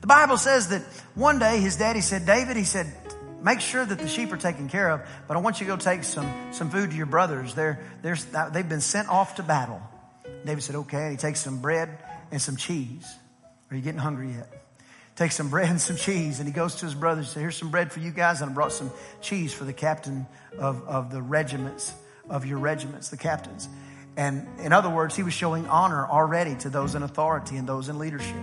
The 0.00 0.06
Bible 0.06 0.36
says 0.36 0.68
that 0.68 0.82
one 1.14 1.38
day 1.38 1.60
his 1.60 1.76
daddy 1.76 2.00
said, 2.00 2.26
David, 2.26 2.56
he 2.56 2.64
said, 2.64 2.92
make 3.42 3.60
sure 3.60 3.84
that 3.84 3.98
the 3.98 4.08
sheep 4.08 4.32
are 4.32 4.38
taken 4.38 4.68
care 4.68 4.90
of, 4.90 5.00
but 5.26 5.36
I 5.36 5.40
want 5.40 5.60
you 5.60 5.66
to 5.66 5.72
go 5.72 5.76
take 5.76 6.04
some, 6.04 6.32
some 6.52 6.70
food 6.70 6.90
to 6.90 6.96
your 6.96 7.06
brothers. 7.06 7.54
They're, 7.54 7.80
they're, 8.02 8.16
they've 8.52 8.68
been 8.68 8.80
sent 8.80 9.08
off 9.08 9.36
to 9.36 9.42
battle. 9.42 9.82
David 10.44 10.62
said, 10.62 10.76
okay. 10.76 11.02
And 11.02 11.10
he 11.12 11.16
takes 11.16 11.40
some 11.40 11.60
bread 11.60 11.90
and 12.30 12.40
some 12.40 12.56
cheese. 12.56 13.06
Are 13.70 13.76
you 13.76 13.82
getting 13.82 14.00
hungry 14.00 14.32
yet? 14.32 14.48
Takes 15.16 15.34
some 15.34 15.50
bread 15.50 15.68
and 15.68 15.80
some 15.80 15.96
cheese 15.96 16.38
and 16.38 16.46
he 16.48 16.54
goes 16.54 16.76
to 16.76 16.84
his 16.84 16.94
brothers 16.94 17.26
and 17.26 17.34
says, 17.34 17.40
here's 17.40 17.56
some 17.56 17.70
bread 17.70 17.92
for 17.92 18.00
you 18.00 18.12
guys 18.12 18.40
and 18.40 18.50
I 18.50 18.54
brought 18.54 18.72
some 18.72 18.90
cheese 19.20 19.52
for 19.52 19.64
the 19.64 19.72
captain 19.72 20.26
of, 20.58 20.86
of 20.86 21.10
the 21.12 21.20
regiments, 21.20 21.92
of 22.30 22.46
your 22.46 22.58
regiments, 22.58 23.08
the 23.08 23.16
captains. 23.16 23.68
And 24.18 24.48
in 24.58 24.72
other 24.72 24.90
words, 24.90 25.14
he 25.14 25.22
was 25.22 25.32
showing 25.32 25.68
honor 25.68 26.04
already 26.04 26.56
to 26.56 26.70
those 26.70 26.96
in 26.96 27.04
authority 27.04 27.56
and 27.56 27.68
those 27.68 27.88
in 27.88 28.00
leadership. 28.00 28.34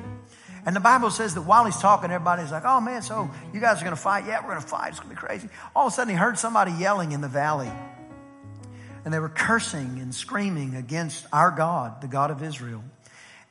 And 0.66 0.74
the 0.74 0.80
Bible 0.80 1.12
says 1.12 1.36
that 1.36 1.42
while 1.42 1.66
he's 1.66 1.78
talking, 1.78 2.12
everybody's 2.12 2.50
like, 2.50 2.64
oh 2.66 2.80
man, 2.80 3.02
so 3.02 3.30
you 3.54 3.60
guys 3.60 3.82
are 3.82 3.84
going 3.84 3.96
to 3.96 4.02
fight? 4.02 4.26
Yeah, 4.26 4.40
we're 4.40 4.52
going 4.52 4.62
to 4.62 4.68
fight. 4.68 4.92
It's 4.92 5.02
going 5.02 5.14
to 5.14 5.22
be 5.22 5.28
crazy. 5.28 5.50
All 5.76 5.88
of 5.88 5.92
a 5.92 5.96
sudden, 5.96 6.14
he 6.14 6.18
heard 6.18 6.40
somebody 6.40 6.72
yelling 6.72 7.12
in 7.12 7.20
the 7.20 7.28
valley. 7.28 7.70
And 9.04 9.14
they 9.14 9.20
were 9.20 9.30
cursing 9.30 10.00
and 10.00 10.16
screaming 10.16 10.76
against 10.78 11.28
our 11.34 11.52
God, 11.52 12.02
the 12.02 12.08
God 12.08 12.32
of 12.32 12.42
Israel. 12.42 12.82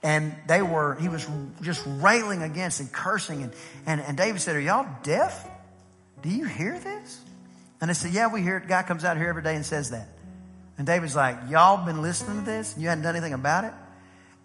And 0.02 0.35
they 0.49 0.62
were, 0.62 0.95
he 0.95 1.11
was 1.11 1.28
just 1.61 1.83
railing 1.87 2.43
against 2.43 2.81
and 2.81 2.90
cursing. 2.90 3.43
And, 3.43 3.52
and, 3.85 4.00
and 4.00 4.16
David 4.16 4.40
said, 4.40 4.57
Are 4.57 4.61
y'all 4.61 4.88
deaf? 5.02 5.47
Do 6.23 6.31
you 6.31 6.47
hear 6.47 6.78
this? 6.78 7.21
And 7.83 7.90
they 7.90 7.95
said, 7.95 8.12
Yeah, 8.12 8.33
we 8.33 8.40
hear 8.40 8.57
it. 8.57 8.66
Guy 8.66 8.83
comes 8.83 9.04
out 9.04 9.19
here 9.19 9.28
every 9.28 9.43
day 9.43 9.57
and 9.57 9.64
says 9.64 9.90
that. 9.90 10.09
And 10.76 10.87
David's 10.87 11.14
like, 11.14 11.37
y'all 11.49 11.85
been 11.85 12.02
listening 12.02 12.40
to 12.40 12.45
this 12.45 12.75
and 12.75 12.83
you 12.83 12.88
hadn't 12.88 13.04
done 13.04 13.14
anything 13.14 13.33
about 13.33 13.64
it? 13.64 13.73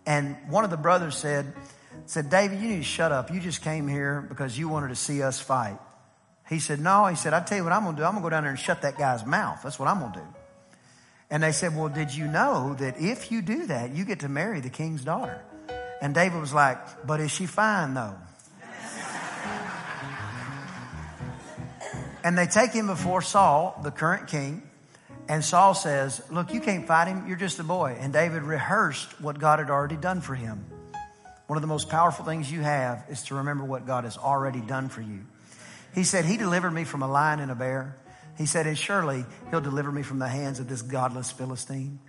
And 0.06 0.36
one 0.48 0.64
of 0.64 0.70
the 0.70 0.78
brothers 0.78 1.18
said, 1.18 1.54
said, 2.06 2.30
David, 2.30 2.60
you 2.60 2.68
need 2.68 2.78
to 2.78 2.84
shut 2.84 3.12
up. 3.12 3.32
You 3.32 3.40
just 3.40 3.62
came 3.62 3.88
here 3.88 4.26
because 4.28 4.58
you 4.58 4.70
wanted 4.70 4.90
to 4.90 4.96
see 4.96 5.22
us 5.22 5.40
fight. 5.40 5.78
He 6.48 6.60
said, 6.60 6.80
no. 6.80 7.06
He 7.06 7.16
said, 7.16 7.34
I 7.34 7.42
tell 7.42 7.58
you 7.58 7.64
what 7.64 7.74
I'm 7.74 7.86
to 7.86 8.02
do. 8.02 8.04
I'm 8.04 8.16
to 8.16 8.22
go 8.22 8.30
down 8.30 8.44
there 8.44 8.52
and 8.52 8.60
shut 8.60 8.82
that 8.82 8.98
guy's 8.98 9.26
mouth. 9.26 9.62
That's 9.64 9.80
what 9.80 9.88
I'm 9.88 10.12
to 10.12 10.20
do. 10.20 10.26
And 11.30 11.44
they 11.44 11.52
said, 11.52 11.76
well, 11.76 11.90
did 11.90 12.14
you 12.14 12.26
know 12.26 12.76
that 12.80 13.00
if 13.00 13.32
you 13.32 13.42
do 13.42 13.68
that, 13.68 13.96
you 13.96 14.04
get 14.04 14.22
to 14.22 14.30
marry 14.30 14.60
the 14.62 14.70
king's 14.70 15.04
daughter? 15.04 15.44
And 16.02 16.16
David 16.16 16.40
was 16.40 16.54
like, 16.54 17.06
but 17.06 17.20
is 17.20 17.32
she 17.32 17.46
fine 17.46 17.94
though? 17.94 18.16
and 22.24 22.38
they 22.38 22.48
take 22.48 22.72
him 22.72 22.88
before 22.88 23.22
Saul, 23.22 23.80
the 23.84 23.92
current 23.92 24.28
king. 24.28 24.64
And 25.30 25.46
Saul 25.46 25.76
says, 25.76 26.22
Look, 26.32 26.54
you 26.54 26.60
can't 26.60 26.88
fight 26.88 27.08
him. 27.08 27.28
You're 27.28 27.38
just 27.38 27.60
a 27.60 27.64
boy. 27.64 27.96
And 28.00 28.12
David 28.12 28.42
rehearsed 28.42 29.22
what 29.22 29.38
God 29.38 29.60
had 29.60 29.70
already 29.70 29.96
done 29.96 30.22
for 30.22 30.34
him. 30.34 30.66
One 31.46 31.56
of 31.56 31.62
the 31.62 31.68
most 31.68 31.88
powerful 31.88 32.26
things 32.26 32.52
you 32.52 32.62
have 32.62 33.06
is 33.10 33.24
to 33.26 33.36
remember 33.36 33.64
what 33.64 33.86
God 33.86 34.04
has 34.04 34.18
already 34.18 34.60
done 34.60 34.90
for 34.90 35.02
you. 35.02 35.22
He 35.94 36.04
said, 36.04 36.26
He 36.26 36.36
delivered 36.36 36.72
me 36.72 36.84
from 36.84 37.04
a 37.04 37.08
lion 37.08 37.40
and 37.40 37.52
a 37.52 37.56
bear. 37.56 37.96
He 38.40 38.48
said, 38.48 38.66
And 38.66 38.78
surely 38.78 39.24
He'll 39.52 39.62
deliver 39.62 39.92
me 39.92 40.02
from 40.02 40.18
the 40.18 40.28
hands 40.28 40.60
of 40.60 40.68
this 40.68 40.82
godless 40.82 41.32
Philistine. 41.32 42.00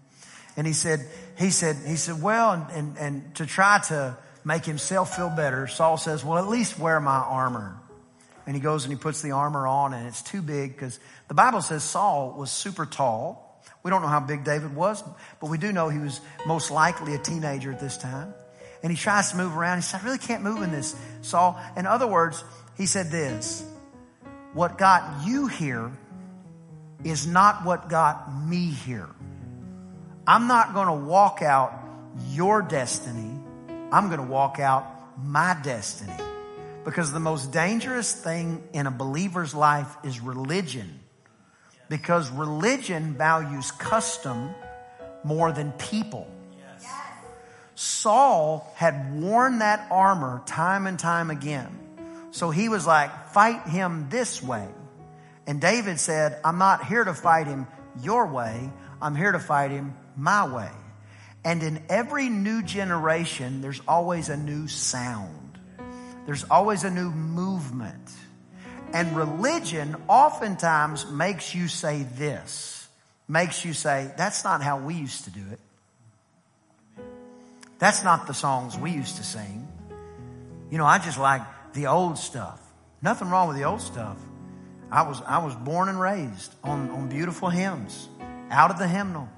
And 0.56 0.66
he 0.66 0.72
said, 0.72 1.06
He 1.38 1.50
said, 1.50 1.76
He 1.86 1.96
said, 1.96 2.22
Well, 2.22 2.52
and, 2.52 2.70
and, 2.70 2.98
and 2.98 3.34
to 3.36 3.46
try 3.46 3.80
to 3.88 4.16
make 4.44 4.64
himself 4.64 5.14
feel 5.14 5.30
better, 5.30 5.66
Saul 5.66 5.98
says, 5.98 6.24
Well, 6.24 6.38
at 6.38 6.48
least 6.48 6.78
wear 6.78 6.98
my 7.00 7.18
armor. 7.18 7.76
And 8.50 8.56
he 8.56 8.60
goes 8.60 8.84
and 8.84 8.92
he 8.92 8.98
puts 8.98 9.22
the 9.22 9.30
armor 9.30 9.64
on 9.64 9.94
and 9.94 10.08
it's 10.08 10.22
too 10.22 10.42
big 10.42 10.72
because 10.72 10.98
the 11.28 11.34
Bible 11.34 11.62
says 11.62 11.84
Saul 11.84 12.34
was 12.36 12.50
super 12.50 12.84
tall. 12.84 13.62
We 13.84 13.92
don't 13.92 14.02
know 14.02 14.08
how 14.08 14.18
big 14.18 14.42
David 14.42 14.74
was, 14.74 15.04
but 15.40 15.50
we 15.50 15.56
do 15.56 15.70
know 15.70 15.88
he 15.88 16.00
was 16.00 16.20
most 16.46 16.72
likely 16.72 17.14
a 17.14 17.18
teenager 17.18 17.70
at 17.70 17.78
this 17.78 17.96
time. 17.96 18.34
And 18.82 18.90
he 18.90 18.98
tries 18.98 19.30
to 19.30 19.36
move 19.36 19.56
around. 19.56 19.78
He 19.78 19.82
said, 19.82 20.00
I 20.00 20.04
really 20.04 20.18
can't 20.18 20.42
move 20.42 20.62
in 20.62 20.72
this, 20.72 20.96
Saul. 21.22 21.60
In 21.76 21.86
other 21.86 22.08
words, 22.08 22.42
he 22.76 22.86
said 22.86 23.12
this, 23.12 23.64
what 24.52 24.78
got 24.78 25.24
you 25.24 25.46
here 25.46 25.92
is 27.04 27.28
not 27.28 27.64
what 27.64 27.88
got 27.88 28.34
me 28.34 28.66
here. 28.66 29.10
I'm 30.26 30.48
not 30.48 30.74
going 30.74 30.88
to 30.88 31.06
walk 31.06 31.40
out 31.40 31.72
your 32.30 32.62
destiny. 32.62 33.30
I'm 33.92 34.08
going 34.08 34.18
to 34.18 34.26
walk 34.26 34.58
out 34.58 34.86
my 35.22 35.56
destiny. 35.62 36.29
Because 36.90 37.12
the 37.12 37.20
most 37.20 37.52
dangerous 37.52 38.12
thing 38.12 38.64
in 38.72 38.88
a 38.88 38.90
believer's 38.90 39.54
life 39.54 39.96
is 40.02 40.20
religion 40.20 40.98
because 41.88 42.28
religion 42.32 43.14
values 43.14 43.70
custom 43.70 44.52
more 45.22 45.52
than 45.52 45.70
people. 45.70 46.26
Saul 47.76 48.68
had 48.74 49.14
worn 49.14 49.60
that 49.60 49.86
armor 49.92 50.42
time 50.46 50.88
and 50.88 50.98
time 50.98 51.30
again. 51.30 51.78
So 52.32 52.50
he 52.50 52.68
was 52.68 52.88
like, 52.88 53.28
fight 53.28 53.68
him 53.68 54.08
this 54.10 54.42
way. 54.42 54.66
And 55.46 55.60
David 55.60 56.00
said, 56.00 56.40
I'm 56.44 56.58
not 56.58 56.86
here 56.86 57.04
to 57.04 57.14
fight 57.14 57.46
him 57.46 57.68
your 58.02 58.26
way. 58.26 58.68
I'm 59.00 59.14
here 59.14 59.30
to 59.30 59.38
fight 59.38 59.70
him 59.70 59.94
my 60.16 60.52
way. 60.52 60.72
And 61.44 61.62
in 61.62 61.84
every 61.88 62.28
new 62.28 62.64
generation, 62.64 63.60
there's 63.60 63.80
always 63.86 64.28
a 64.28 64.36
new 64.36 64.66
sound. 64.66 65.49
There's 66.30 66.44
always 66.44 66.84
a 66.84 66.90
new 66.92 67.10
movement. 67.10 68.08
And 68.92 69.16
religion 69.16 69.96
oftentimes 70.06 71.10
makes 71.10 71.56
you 71.56 71.66
say 71.66 72.04
this, 72.04 72.86
makes 73.26 73.64
you 73.64 73.72
say, 73.72 74.12
that's 74.16 74.44
not 74.44 74.62
how 74.62 74.78
we 74.78 74.94
used 74.94 75.24
to 75.24 75.30
do 75.30 75.40
it. 75.50 77.02
That's 77.80 78.04
not 78.04 78.28
the 78.28 78.32
songs 78.32 78.78
we 78.78 78.92
used 78.92 79.16
to 79.16 79.24
sing. 79.24 79.66
You 80.70 80.78
know, 80.78 80.86
I 80.86 80.98
just 80.98 81.18
like 81.18 81.42
the 81.72 81.88
old 81.88 82.16
stuff. 82.16 82.62
Nothing 83.02 83.28
wrong 83.28 83.48
with 83.48 83.56
the 83.56 83.64
old 83.64 83.80
stuff. 83.80 84.16
I 84.88 85.02
was, 85.02 85.20
I 85.26 85.38
was 85.38 85.56
born 85.56 85.88
and 85.88 86.00
raised 86.00 86.54
on, 86.62 86.90
on 86.90 87.08
beautiful 87.08 87.48
hymns, 87.48 88.08
out 88.52 88.70
of 88.70 88.78
the 88.78 88.86
hymnal. 88.86 89.28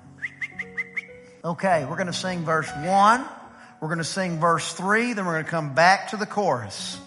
Okay, 1.42 1.86
we're 1.88 1.96
going 1.96 2.08
to 2.08 2.12
sing 2.12 2.44
verse 2.44 2.70
one. 2.84 3.24
We're 3.82 3.88
going 3.88 3.98
to 3.98 4.04
sing 4.04 4.38
verse 4.38 4.72
three. 4.74 5.12
Then 5.12 5.26
we're 5.26 5.32
going 5.32 5.44
to 5.44 5.50
come 5.50 5.74
back 5.74 6.10
to 6.10 6.16
the 6.16 6.24
chorus 6.24 7.00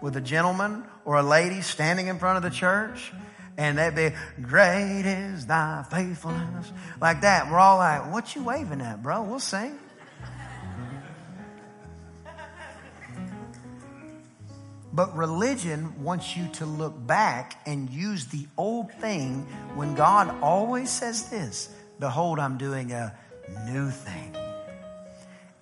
with 0.00 0.16
a 0.16 0.20
gentleman 0.20 0.82
or 1.04 1.14
a 1.14 1.22
lady 1.22 1.60
standing 1.60 2.08
in 2.08 2.18
front 2.18 2.36
of 2.36 2.42
the 2.42 2.50
church. 2.50 3.12
And 3.56 3.78
they'd 3.78 3.94
be, 3.94 4.16
great 4.42 5.02
is 5.06 5.46
thy 5.46 5.84
faithfulness. 5.88 6.72
Like 7.00 7.20
that. 7.20 7.48
We're 7.48 7.60
all 7.60 7.78
like, 7.78 8.12
what 8.12 8.34
you 8.34 8.42
waving 8.42 8.80
at, 8.80 9.00
bro? 9.00 9.22
We'll 9.22 9.38
sing. 9.38 9.78
But 14.92 15.16
religion 15.16 16.02
wants 16.02 16.36
you 16.36 16.48
to 16.54 16.66
look 16.66 17.06
back 17.06 17.60
and 17.64 17.88
use 17.88 18.26
the 18.26 18.48
old 18.56 18.90
thing 18.94 19.46
when 19.76 19.94
God 19.94 20.34
always 20.42 20.90
says 20.90 21.30
this 21.30 21.68
Behold, 22.00 22.40
I'm 22.40 22.58
doing 22.58 22.90
a 22.90 23.16
new 23.70 23.90
thing. 23.92 24.34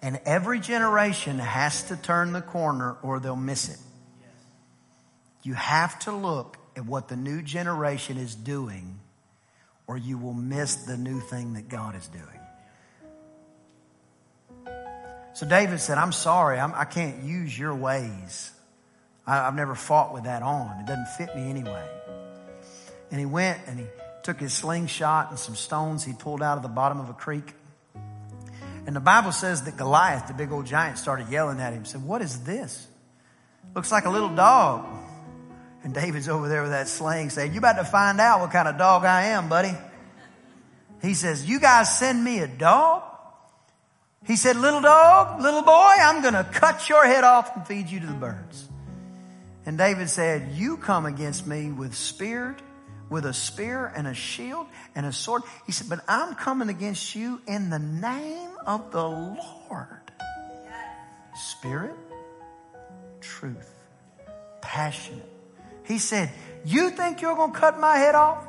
And 0.03 0.21
every 0.25 0.61
generation 0.61 1.38
has 1.38 1.85
to 1.85 1.97
turn 1.97 2.33
the 2.33 2.43
corner 2.43 2.97
or 3.03 3.19
they'll 3.19 3.37
miss 3.37 3.69
it. 3.69 3.79
You 5.43 5.55
have 5.55 5.99
to 6.00 6.12
look 6.12 6.59
at 6.76 6.85
what 6.85 7.09
the 7.09 7.17
new 7.17 7.43
generation 7.43 8.19
is 8.19 8.35
doing 8.35 8.99
or 9.87 9.97
you 9.97 10.19
will 10.19 10.35
miss 10.35 10.76
the 10.76 10.97
new 10.97 11.21
thing 11.21 11.55
that 11.55 11.69
God 11.69 11.97
is 11.97 12.09
doing. 12.09 12.25
So 15.35 15.47
David 15.47 15.81
said, 15.81 15.99
I'm 15.99 16.12
sorry, 16.12 16.59
I'm, 16.59 16.73
I 16.75 16.85
can 16.85 17.19
not 17.19 17.25
use 17.25 17.59
your 17.59 17.75
ways. 17.75 18.50
I, 19.26 19.47
I've 19.47 19.55
never 19.55 19.75
fought 19.75 20.15
with 20.15 20.25
that 20.25 20.43
on. 20.43 20.81
It 20.81 20.87
doesn't 20.87 21.09
fit 21.19 21.37
me 21.37 21.50
anyway. 21.50 21.87
And 23.11 23.21
he 23.21 23.26
went 23.26 23.61
and 23.67 23.79
he 23.79 23.87
took 24.23 24.41
his 24.41 24.53
slingshot 24.53 25.31
and 25.31 25.38
some 25.38 25.55
stones 25.55 26.05
he 26.05 26.12
pulled 26.12 26.43
out 26.43 26.57
of 26.57 26.62
the 26.62 26.69
bottom 26.69 27.00
of 27.00 27.11
a 27.11 27.12
creek. 27.12 27.55
And 28.87 28.95
the 28.95 29.00
Bible 29.00 29.33
says 29.33 29.62
that 29.64 29.76
Goliath, 29.76 30.28
the 30.28 30.35
big 30.35 30.52
old 30.52 30.64
giant, 30.64 30.99
started 30.99 31.28
yelling 31.28 31.61
at 31.61 31.73
him. 31.73 31.85
Said, 31.85 32.02
"What 32.05 32.23
is 32.23 32.45
this? 32.45 32.87
Looks 33.75 33.90
like 33.90 34.05
a 34.07 34.11
little 34.11 34.35
dog." 34.35 34.87
And 35.83 35.93
David's 35.93 36.28
over 36.28 36.49
there 36.49 36.62
with 36.62 36.71
that 36.71 36.88
sling 36.88 37.31
saying, 37.31 37.52
"You 37.52 37.59
about 37.59 37.76
to 37.76 37.85
find 37.85 38.21
out 38.21 38.40
what 38.40 38.52
kind 38.52 38.69
of 38.69 38.78
dog 38.78 39.05
I 39.05 39.25
am, 39.25 39.49
buddy." 39.49 39.76
He 41.02 41.14
says, 41.14 41.45
"You 41.45 41.59
guys 41.59 41.97
send 41.99 42.23
me 42.23 42.38
a 42.38 42.47
dog?" 42.47 43.02
He 44.25 44.37
said, 44.37 44.57
"Little 44.57 44.81
dog, 44.81 45.40
little 45.40 45.62
boy, 45.62 45.95
I'm 46.00 46.23
going 46.23 46.35
to 46.35 46.45
cut 46.45 46.88
your 46.88 47.05
head 47.05 47.25
off 47.25 47.55
and 47.57 47.66
feed 47.66 47.88
you 47.88 48.00
to 48.00 48.07
the 48.07 48.14
birds." 48.14 48.69
And 49.66 49.76
David 49.76 50.11
said, 50.11 50.52
"You 50.52 50.76
come 50.76 51.07
against 51.07 51.47
me 51.47 51.73
with 51.73 51.95
speared 51.95 52.62
with 53.09 53.25
a 53.25 53.33
spear 53.33 53.93
and 53.95 54.07
a 54.07 54.14
shield 54.14 54.66
and 54.95 55.07
a 55.07 55.12
sword. 55.12 55.43
He 55.64 55.73
said, 55.73 55.88
But 55.88 56.00
I'm 56.09 56.35
coming 56.35 56.69
against 56.69 57.14
you 57.14 57.40
in 57.47 57.71
the 57.71 57.78
name 57.78 58.46
of 58.66 58.90
the 58.90 59.06
Lord. 59.06 59.88
Spirit, 61.35 61.94
truth, 63.20 63.70
passionate. 64.61 65.30
He 65.85 65.99
said, 65.99 66.30
You 66.64 66.90
think 66.90 67.20
you're 67.20 67.37
going 67.37 67.52
to 67.52 67.58
cut 67.58 67.78
my 67.78 67.96
head 67.96 68.14
off? 68.14 68.44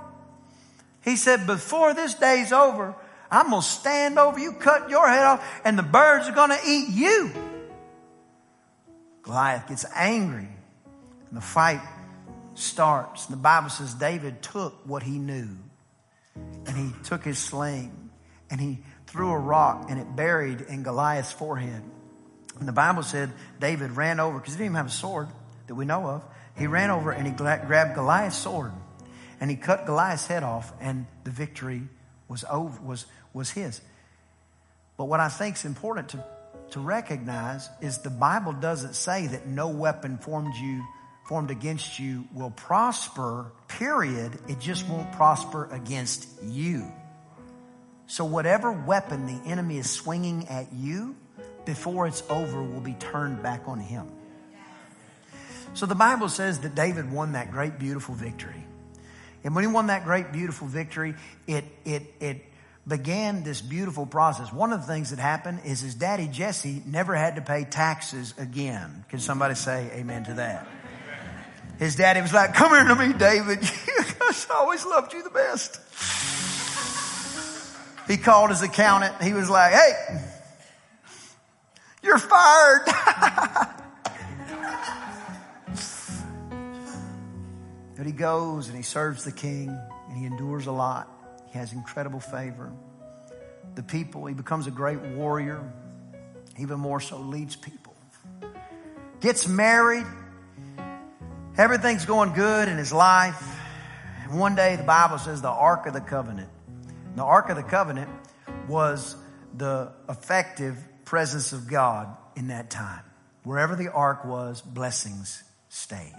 He 1.04 1.16
said, 1.16 1.46
Before 1.46 1.94
this 1.94 2.14
day's 2.14 2.52
over, 2.52 2.96
I'm 3.30 3.50
going 3.50 3.62
to 3.62 3.68
stand 3.68 4.18
over 4.18 4.40
you, 4.40 4.54
cut 4.54 4.90
your 4.90 5.08
head 5.08 5.24
off, 5.24 5.62
and 5.64 5.78
the 5.78 5.84
birds 5.84 6.28
are 6.30 6.34
going 6.34 6.50
to 6.50 6.60
eat 6.66 6.90
you. 6.90 7.32
Goliath 9.22 9.68
gets 9.68 9.86
angry, 9.94 10.48
and 11.28 11.38
the 11.38 11.42
fight 11.42 11.82
starts. 12.58 13.26
The 13.28 13.36
Bible 13.36 13.70
says 13.70 13.94
David 13.94 14.42
took 14.42 14.74
what 14.86 15.04
he 15.04 15.20
knew 15.20 15.50
and 16.66 16.76
he 16.76 16.92
took 17.04 17.24
his 17.24 17.38
sling 17.38 18.10
and 18.50 18.60
he 18.60 18.80
threw 19.18 19.32
a 19.32 19.38
rock 19.40 19.88
and 19.90 20.00
it 20.00 20.16
buried 20.16 20.62
in 20.62 20.84
Goliath's 20.84 21.32
forehead. 21.32 21.82
And 22.60 22.68
the 22.68 22.72
Bible 22.72 23.02
said 23.02 23.34
David 23.60 23.92
ran 23.92 24.20
over 24.20 24.38
because 24.38 24.54
he 24.54 24.58
didn't 24.60 24.68
even 24.68 24.76
have 24.76 24.88
a 24.88 24.92
sword 24.92 25.28
that 25.66 25.74
we 25.74 25.86
know 25.86 26.06
of. 26.06 26.24
He 26.56 26.68
ran 26.68 26.92
over 26.92 27.12
and 27.12 27.26
he 27.26 27.34
grabbed 27.34 27.96
Goliath's 27.96 28.38
sword 28.38 28.72
and 29.40 29.50
he 29.50 29.58
cut 29.58 29.88
Goliath's 29.88 30.28
head 30.28 30.44
off 30.44 30.72
and 30.80 31.08
the 31.24 31.32
victory 31.32 31.82
was 32.28 32.46
over, 32.48 32.80
was, 32.82 33.08
was 33.34 33.50
his. 33.50 33.82
But 34.98 35.06
what 35.06 35.20
I 35.20 35.30
think 35.30 35.56
is 35.56 35.66
important 35.66 36.10
to, 36.10 36.24
to 36.72 36.80
recognize 36.80 37.70
is 37.82 37.98
the 37.98 38.12
Bible 38.12 38.54
doesn't 38.54 38.94
say 38.94 39.26
that 39.26 39.48
no 39.48 39.70
weapon 39.70 40.20
formed 40.20 40.54
you 40.56 40.84
formed 41.28 41.52
against 41.52 42.00
you 42.00 42.26
will 42.34 42.52
prosper, 42.52 43.52
period. 43.68 44.32
It 44.48 44.62
just 44.62 44.88
won't 44.88 45.12
prosper 45.12 45.68
against 45.74 46.26
you. 46.42 46.90
So 48.08 48.24
whatever 48.24 48.72
weapon 48.72 49.28
the 49.28 49.50
enemy 49.50 49.78
is 49.78 49.90
swinging 49.90 50.48
at 50.48 50.72
you, 50.74 51.16
before 51.66 52.08
it's 52.08 52.24
over, 52.30 52.64
will 52.64 52.80
be 52.80 52.94
turned 52.94 53.44
back 53.44 53.64
on 53.68 53.80
him. 53.80 54.08
So 55.74 55.86
the 55.86 55.96
Bible 55.96 56.30
says 56.30 56.60
that 56.62 56.74
David 56.74 57.12
won 57.12 57.34
that 57.34 57.52
great, 57.52 57.78
beautiful 57.78 58.16
victory. 58.16 58.66
And 59.44 59.54
when 59.54 59.64
he 59.64 59.68
won 59.68 59.88
that 59.88 60.06
great, 60.06 60.32
beautiful 60.32 60.68
victory, 60.68 61.16
it, 61.46 61.66
it, 61.86 62.04
it 62.20 62.46
began 62.88 63.44
this 63.44 63.62
beautiful 63.62 64.06
process. 64.06 64.52
One 64.52 64.72
of 64.72 64.82
the 64.82 64.88
things 64.88 65.10
that 65.10 65.20
happened 65.20 65.60
is 65.66 65.82
his 65.82 65.94
daddy 65.94 66.28
Jesse 66.28 66.82
never 66.86 67.14
had 67.14 67.36
to 67.36 67.42
pay 67.42 67.66
taxes 67.66 68.34
again. 68.38 69.06
Can 69.10 69.20
somebody 69.20 69.56
say 69.56 69.92
amen 69.94 70.24
to 70.26 70.34
that? 70.36 70.68
His 71.78 71.96
daddy 71.96 72.22
was 72.22 72.34
like, 72.34 72.54
come 72.56 72.72
here 72.72 72.86
to 72.86 72.96
me, 72.96 73.14
David. 73.14 73.60
I 74.22 74.46
always 74.52 74.86
loved 74.86 75.14
you 75.14 75.22
the 75.24 75.30
best. 75.30 75.80
He 78.08 78.18
called 78.18 78.50
his 78.50 78.62
accountant. 78.62 79.22
He 79.22 79.34
was 79.34 79.50
like, 79.50 79.74
hey, 79.74 80.22
you're 82.04 82.18
fired. 82.18 82.86
but 87.98 88.06
he 88.06 88.12
goes 88.12 88.68
and 88.68 88.78
he 88.78 88.84
serves 88.84 89.24
the 89.24 89.32
king 89.32 89.70
and 90.10 90.18
he 90.18 90.26
endures 90.26 90.68
a 90.68 90.72
lot. 90.72 91.10
He 91.52 91.58
has 91.60 91.74
incredible 91.74 92.20
favor. 92.20 92.72
The 93.76 93.84
people, 93.84 94.26
he 94.26 94.34
becomes 94.34 94.68
a 94.68 94.72
great 94.72 95.00
warrior, 95.00 95.62
even 96.58 96.80
more 96.80 97.00
so 97.00 97.20
leads 97.20 97.56
people. 97.56 97.96
Gets 99.20 99.48
married, 99.48 100.06
Everything's 101.58 102.06
going 102.06 102.34
good 102.34 102.70
in 102.70 102.78
his 102.78 102.94
life. 102.94 103.42
One 104.30 104.54
day 104.54 104.76
the 104.76 104.84
Bible 104.84 105.18
says 105.18 105.42
the 105.42 105.50
Ark 105.50 105.88
of 105.88 105.94
the 105.94 106.02
Covenant. 106.02 106.50
The 107.18 107.24
Ark 107.24 107.50
of 107.50 107.56
the 107.56 107.64
Covenant 107.64 108.12
was 108.68 109.16
the 109.52 109.92
effective 110.08 110.78
presence 111.04 111.52
of 111.52 111.68
God 111.68 112.16
in 112.36 112.50
that 112.50 112.70
time. 112.70 113.02
Wherever 113.42 113.76
the 113.76 113.92
Ark 113.92 114.24
was, 114.24 114.62
blessings 114.62 115.42
stayed. 115.68 116.14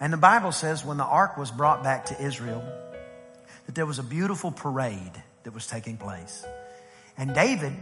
And 0.00 0.12
the 0.12 0.16
Bible 0.16 0.50
says 0.50 0.84
when 0.84 0.96
the 0.96 1.04
Ark 1.04 1.36
was 1.36 1.52
brought 1.52 1.84
back 1.84 2.06
to 2.06 2.20
Israel, 2.20 2.64
that 3.66 3.76
there 3.76 3.86
was 3.86 4.00
a 4.00 4.02
beautiful 4.02 4.50
parade 4.50 5.12
that 5.44 5.54
was 5.54 5.68
taking 5.68 5.96
place. 5.96 6.44
And 7.16 7.32
David, 7.32 7.72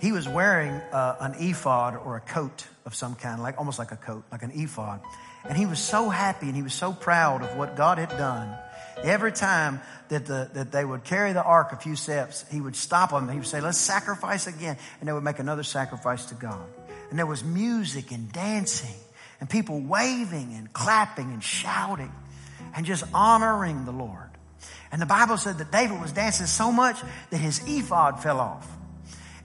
he 0.00 0.12
was 0.12 0.28
wearing 0.28 0.72
uh, 0.72 1.16
an 1.18 1.36
ephod 1.38 1.96
or 1.96 2.16
a 2.16 2.20
coat 2.20 2.66
of 2.84 2.94
some 2.94 3.14
kind, 3.14 3.42
like 3.42 3.56
almost 3.56 3.78
like 3.78 3.92
a 3.92 3.96
coat, 3.96 4.24
like 4.30 4.42
an 4.42 4.50
ephod. 4.52 5.00
And 5.48 5.56
he 5.56 5.64
was 5.64 5.78
so 5.78 6.10
happy 6.10 6.48
and 6.48 6.54
he 6.54 6.62
was 6.62 6.74
so 6.74 6.92
proud 6.92 7.40
of 7.40 7.56
what 7.56 7.74
God 7.74 7.96
had 7.96 8.10
done. 8.10 8.54
Every 9.02 9.32
time 9.32 9.80
that, 10.08 10.26
the, 10.26 10.50
that 10.54 10.72
they 10.72 10.84
would 10.84 11.04
carry 11.04 11.32
the 11.32 11.42
ark 11.42 11.72
a 11.72 11.76
few 11.76 11.96
steps, 11.96 12.44
he 12.50 12.60
would 12.60 12.76
stop 12.76 13.10
them. 13.10 13.28
He 13.28 13.38
would 13.38 13.46
say, 13.46 13.60
let's 13.60 13.78
sacrifice 13.78 14.46
again. 14.46 14.76
And 15.00 15.08
they 15.08 15.12
would 15.12 15.24
make 15.24 15.38
another 15.38 15.62
sacrifice 15.62 16.26
to 16.26 16.34
God. 16.34 16.66
And 17.08 17.18
there 17.18 17.26
was 17.26 17.42
music 17.42 18.12
and 18.12 18.30
dancing 18.30 18.94
and 19.40 19.48
people 19.48 19.80
waving 19.80 20.54
and 20.54 20.72
clapping 20.72 21.32
and 21.32 21.42
shouting 21.42 22.12
and 22.76 22.84
just 22.84 23.04
honoring 23.14 23.84
the 23.84 23.92
Lord. 23.92 24.28
And 24.92 25.00
the 25.00 25.06
Bible 25.06 25.36
said 25.36 25.58
that 25.58 25.72
David 25.72 26.00
was 26.00 26.12
dancing 26.12 26.46
so 26.46 26.70
much 26.70 27.00
that 27.30 27.38
his 27.38 27.62
ephod 27.66 28.22
fell 28.22 28.38
off. 28.38 28.68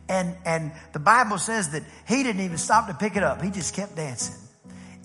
And, 0.09 0.35
and 0.45 0.71
the 0.93 0.99
Bible 0.99 1.37
says 1.37 1.71
that 1.71 1.83
he 2.07 2.23
didn't 2.23 2.41
even 2.41 2.57
stop 2.57 2.87
to 2.87 2.93
pick 2.93 3.15
it 3.15 3.23
up. 3.23 3.41
He 3.41 3.51
just 3.51 3.73
kept 3.73 3.95
dancing. 3.95 4.35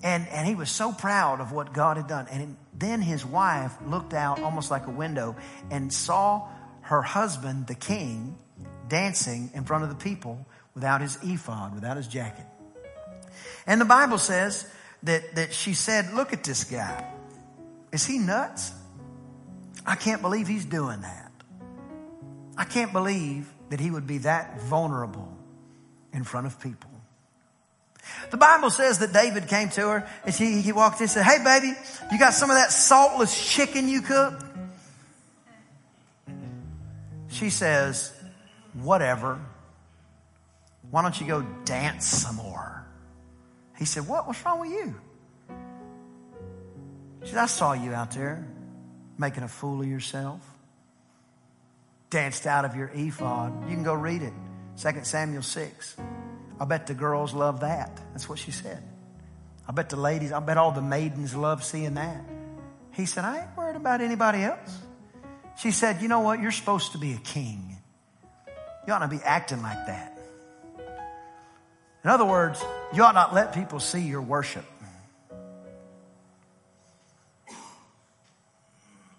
And, 0.03 0.27
and 0.29 0.47
he 0.47 0.55
was 0.55 0.69
so 0.71 0.91
proud 0.91 1.41
of 1.41 1.51
what 1.51 1.73
God 1.73 1.97
had 1.97 2.07
done. 2.07 2.27
And 2.31 2.57
then 2.73 3.01
his 3.01 3.25
wife 3.25 3.73
looked 3.85 4.13
out 4.13 4.41
almost 4.41 4.71
like 4.71 4.87
a 4.87 4.91
window 4.91 5.35
and 5.69 5.93
saw 5.93 6.47
her 6.81 7.01
husband, 7.01 7.67
the 7.67 7.75
king, 7.75 8.37
dancing 8.87 9.51
in 9.53 9.63
front 9.63 9.83
of 9.83 9.89
the 9.89 9.95
people 9.95 10.45
without 10.73 11.01
his 11.01 11.17
ephod, 11.23 11.75
without 11.75 11.97
his 11.97 12.07
jacket. 12.07 12.45
And 13.67 13.79
the 13.79 13.85
Bible 13.85 14.17
says 14.17 14.67
that, 15.03 15.35
that 15.35 15.53
she 15.53 15.73
said, 15.73 16.13
Look 16.13 16.33
at 16.33 16.43
this 16.43 16.63
guy. 16.63 17.05
Is 17.91 18.05
he 18.05 18.17
nuts? 18.17 18.73
I 19.85 19.95
can't 19.95 20.21
believe 20.21 20.47
he's 20.47 20.65
doing 20.65 21.01
that. 21.01 21.31
I 22.57 22.65
can't 22.65 22.93
believe 22.93 23.51
that 23.69 23.79
he 23.79 23.89
would 23.89 24.07
be 24.07 24.19
that 24.19 24.61
vulnerable 24.61 25.37
in 26.13 26.23
front 26.23 26.47
of 26.47 26.59
people. 26.59 26.89
The 28.29 28.37
Bible 28.37 28.69
says 28.69 28.99
that 28.99 29.13
David 29.13 29.47
came 29.47 29.69
to 29.69 29.81
her 29.81 30.09
and 30.25 30.33
she, 30.33 30.61
he 30.61 30.71
walked 30.71 30.97
in 30.97 31.03
and 31.03 31.11
said, 31.11 31.23
Hey 31.23 31.43
baby, 31.43 31.73
you 32.11 32.19
got 32.19 32.33
some 32.33 32.49
of 32.49 32.57
that 32.57 32.71
saltless 32.71 33.53
chicken 33.53 33.87
you 33.87 34.01
cook? 34.01 34.33
She 37.29 37.49
says, 37.49 38.13
whatever. 38.73 39.39
Why 40.89 41.01
don't 41.01 41.19
you 41.19 41.27
go 41.27 41.41
dance 41.65 42.05
some 42.05 42.35
more? 42.35 42.85
He 43.77 43.85
said, 43.85 44.07
What? 44.07 44.27
What's 44.27 44.43
wrong 44.45 44.59
with 44.59 44.71
you? 44.71 44.95
She 47.23 47.29
said, 47.29 47.37
I 47.37 47.45
saw 47.45 47.73
you 47.73 47.93
out 47.93 48.11
there 48.11 48.45
making 49.17 49.43
a 49.43 49.47
fool 49.47 49.81
of 49.81 49.87
yourself. 49.87 50.41
Danced 52.09 52.45
out 52.45 52.65
of 52.65 52.75
your 52.75 52.91
ephod. 52.93 53.69
You 53.69 53.75
can 53.75 53.83
go 53.83 53.93
read 53.93 54.21
it. 54.21 54.33
2 54.77 54.89
Samuel 55.03 55.43
6. 55.43 55.95
I 56.61 56.65
bet 56.65 56.85
the 56.85 56.93
girls 56.93 57.33
love 57.33 57.61
that. 57.61 57.99
That's 58.11 58.29
what 58.29 58.37
she 58.37 58.51
said. 58.51 58.83
I 59.67 59.71
bet 59.71 59.89
the 59.89 59.95
ladies, 59.95 60.31
I 60.31 60.39
bet 60.41 60.57
all 60.57 60.71
the 60.71 60.81
maidens 60.81 61.35
love 61.35 61.63
seeing 61.63 61.95
that. 61.95 62.23
He 62.91 63.07
said, 63.07 63.25
I 63.25 63.39
ain't 63.39 63.57
worried 63.57 63.75
about 63.75 63.99
anybody 63.99 64.43
else. 64.43 64.77
She 65.57 65.71
said, 65.71 66.03
You 66.03 66.07
know 66.07 66.19
what? 66.19 66.39
You're 66.39 66.51
supposed 66.51 66.91
to 66.91 66.99
be 66.99 67.13
a 67.13 67.17
king. 67.17 67.77
You 68.85 68.93
ought 68.93 68.99
to 68.99 69.07
be 69.07 69.19
acting 69.23 69.63
like 69.63 69.87
that. 69.87 70.19
In 72.03 72.11
other 72.11 72.25
words, 72.25 72.63
you 72.93 73.01
ought 73.01 73.15
not 73.15 73.33
let 73.33 73.55
people 73.55 73.79
see 73.79 74.01
your 74.01 74.21
worship. 74.21 74.65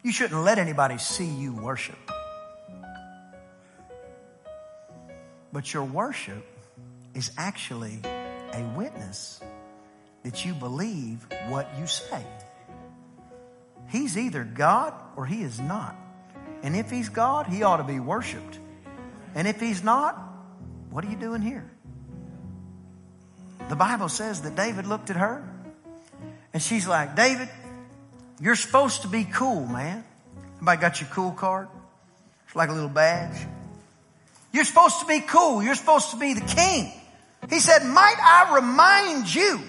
You 0.05 0.13
shouldn't 0.13 0.45
let 0.45 0.59
anybody 0.59 0.99
see 0.99 1.27
you 1.27 1.55
worship. 1.55 1.99
But 5.53 5.75
your 5.75 5.85
worship 5.85 6.47
is 7.15 7.31
actually 7.37 8.01
a 8.05 8.63
witness 8.77 9.41
that 10.23 10.45
you 10.45 10.55
believe 10.55 11.27
what 11.49 11.69
you 11.79 11.87
say. 11.87 12.25
He's 13.89 14.17
either 14.17 14.45
God 14.45 14.95
or 15.17 15.27
he 15.27 15.43
is 15.43 15.61
not. 15.61 15.97
And 16.63 16.77
if 16.77 16.91
he's 16.91 17.09
God, 17.09 17.47
he 17.47 17.63
ought 17.63 17.79
to 17.79 17.85
be 17.85 18.01
worshiped. 18.01 18.59
And 19.35 19.49
if 19.49 19.61
he's 19.61 19.83
not, 19.83 20.17
what 20.91 21.05
are 21.05 21.11
you 21.11 21.17
doing 21.17 21.43
here? 21.43 21.69
The 23.69 23.77
Bible 23.77 24.09
says 24.09 24.43
that 24.43 24.55
David 24.55 24.87
looked 24.87 25.11
at 25.11 25.17
her 25.17 25.47
and 26.53 26.63
she's 26.63 26.87
like, 26.87 27.17
David, 27.17 27.49
you're 28.41 28.57
supposed 28.57 29.03
to 29.03 29.09
be 29.09 29.25
cool, 29.25 29.67
man. 29.67 30.05
Everybody 30.55 30.81
got 30.81 31.01
your 31.01 31.11
cool 31.11 31.33
card? 31.33 31.69
It's 32.47 32.57
like 32.57 32.69
a 32.69 32.73
little 32.73 32.89
badge. 32.89 33.37
You're 34.53 34.65
supposed 34.65 35.01
to 35.01 35.07
be 35.07 35.21
cool. 35.21 35.63
You're 35.63 35.75
supposed 35.75 36.11
to 36.11 36.19
be 36.19 36.35
the 36.35 36.43
king. 36.43 36.93
He 37.51 37.61
said, 37.61 37.85
might 37.85 38.17
I 38.23 38.55
remind 38.55 39.35
you 39.35 39.63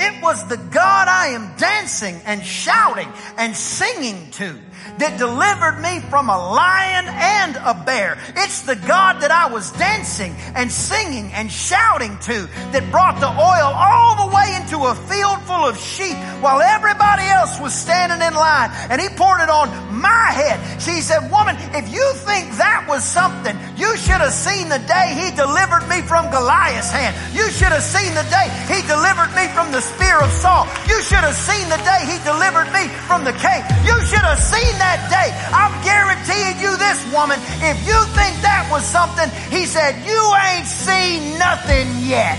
it 0.00 0.22
was 0.22 0.46
the 0.48 0.56
God 0.56 1.08
I 1.08 1.28
am 1.28 1.56
dancing 1.56 2.20
and 2.24 2.44
shouting 2.44 3.08
and 3.36 3.54
singing 3.54 4.30
to 4.32 4.58
that 4.98 5.18
delivered 5.18 5.80
me 5.80 6.00
from 6.08 6.28
a 6.28 6.36
lion 6.36 7.06
and 7.08 7.56
a 7.56 7.74
bear. 7.84 8.18
It's 8.36 8.62
the 8.62 8.76
God 8.76 9.20
that 9.20 9.30
I 9.30 9.52
was 9.52 9.72
dancing 9.72 10.34
and 10.54 10.70
singing 10.70 11.32
and 11.32 11.50
shouting 11.50 12.18
to 12.28 12.48
that 12.72 12.90
brought 12.90 13.20
the 13.20 13.28
oil 13.28 13.70
all 13.72 14.28
the 14.28 14.34
way 14.34 14.56
into 14.56 14.76
a 14.88 14.94
field 15.08 15.40
full 15.44 15.64
of 15.68 15.78
sheep 15.78 16.16
while 16.40 16.60
everybody 16.60 17.24
else 17.24 17.60
was 17.60 17.74
standing 17.74 18.20
in 18.20 18.34
line 18.34 18.70
and 18.88 19.00
he 19.00 19.08
poured 19.08 19.40
it 19.40 19.50
on 19.50 19.68
my 19.92 20.32
head. 20.32 20.60
She 20.80 21.00
said, 21.00 21.30
woman, 21.30 21.56
if 21.76 21.92
you 21.92 22.04
think 22.24 22.56
that 22.56 22.86
was 22.88 23.04
something, 23.04 23.56
you 23.76 23.96
should 23.96 24.20
have 24.20 24.32
seen 24.32 24.68
the 24.68 24.80
day 24.84 25.16
he 25.16 25.28
delivered 25.36 25.84
me 25.88 26.00
from 26.02 26.30
Goliath's 26.30 26.90
hand. 26.90 27.16
You 27.32 27.48
should 27.50 27.72
have 27.72 27.84
seen 27.84 28.12
the 28.14 28.26
day 28.28 28.48
he 28.68 28.80
delivered 28.88 29.32
me 29.36 29.48
from 29.52 29.72
the 29.72 29.80
spear 29.94 30.20
of 30.20 30.30
Saul. 30.30 30.66
You 30.86 31.02
should 31.02 31.24
have 31.24 31.34
seen 31.34 31.68
the 31.68 31.80
day 31.82 32.02
he 32.06 32.16
delivered 32.22 32.70
me 32.72 32.88
from 33.06 33.24
the 33.24 33.32
cave. 33.34 33.64
You 33.82 33.96
should 34.06 34.24
have 34.24 34.38
seen 34.38 34.72
that 34.78 35.00
day. 35.10 35.28
I'm 35.50 35.74
guaranteeing 35.82 36.58
you 36.62 36.76
this 36.78 37.00
woman, 37.12 37.38
if 37.62 37.76
you 37.86 37.98
think 38.14 38.38
that 38.42 38.68
was 38.70 38.84
something, 38.84 39.28
he 39.50 39.66
said, 39.66 39.98
you 40.06 40.22
ain't 40.50 40.66
seen 40.66 41.38
nothing 41.38 41.86
yet. 42.06 42.38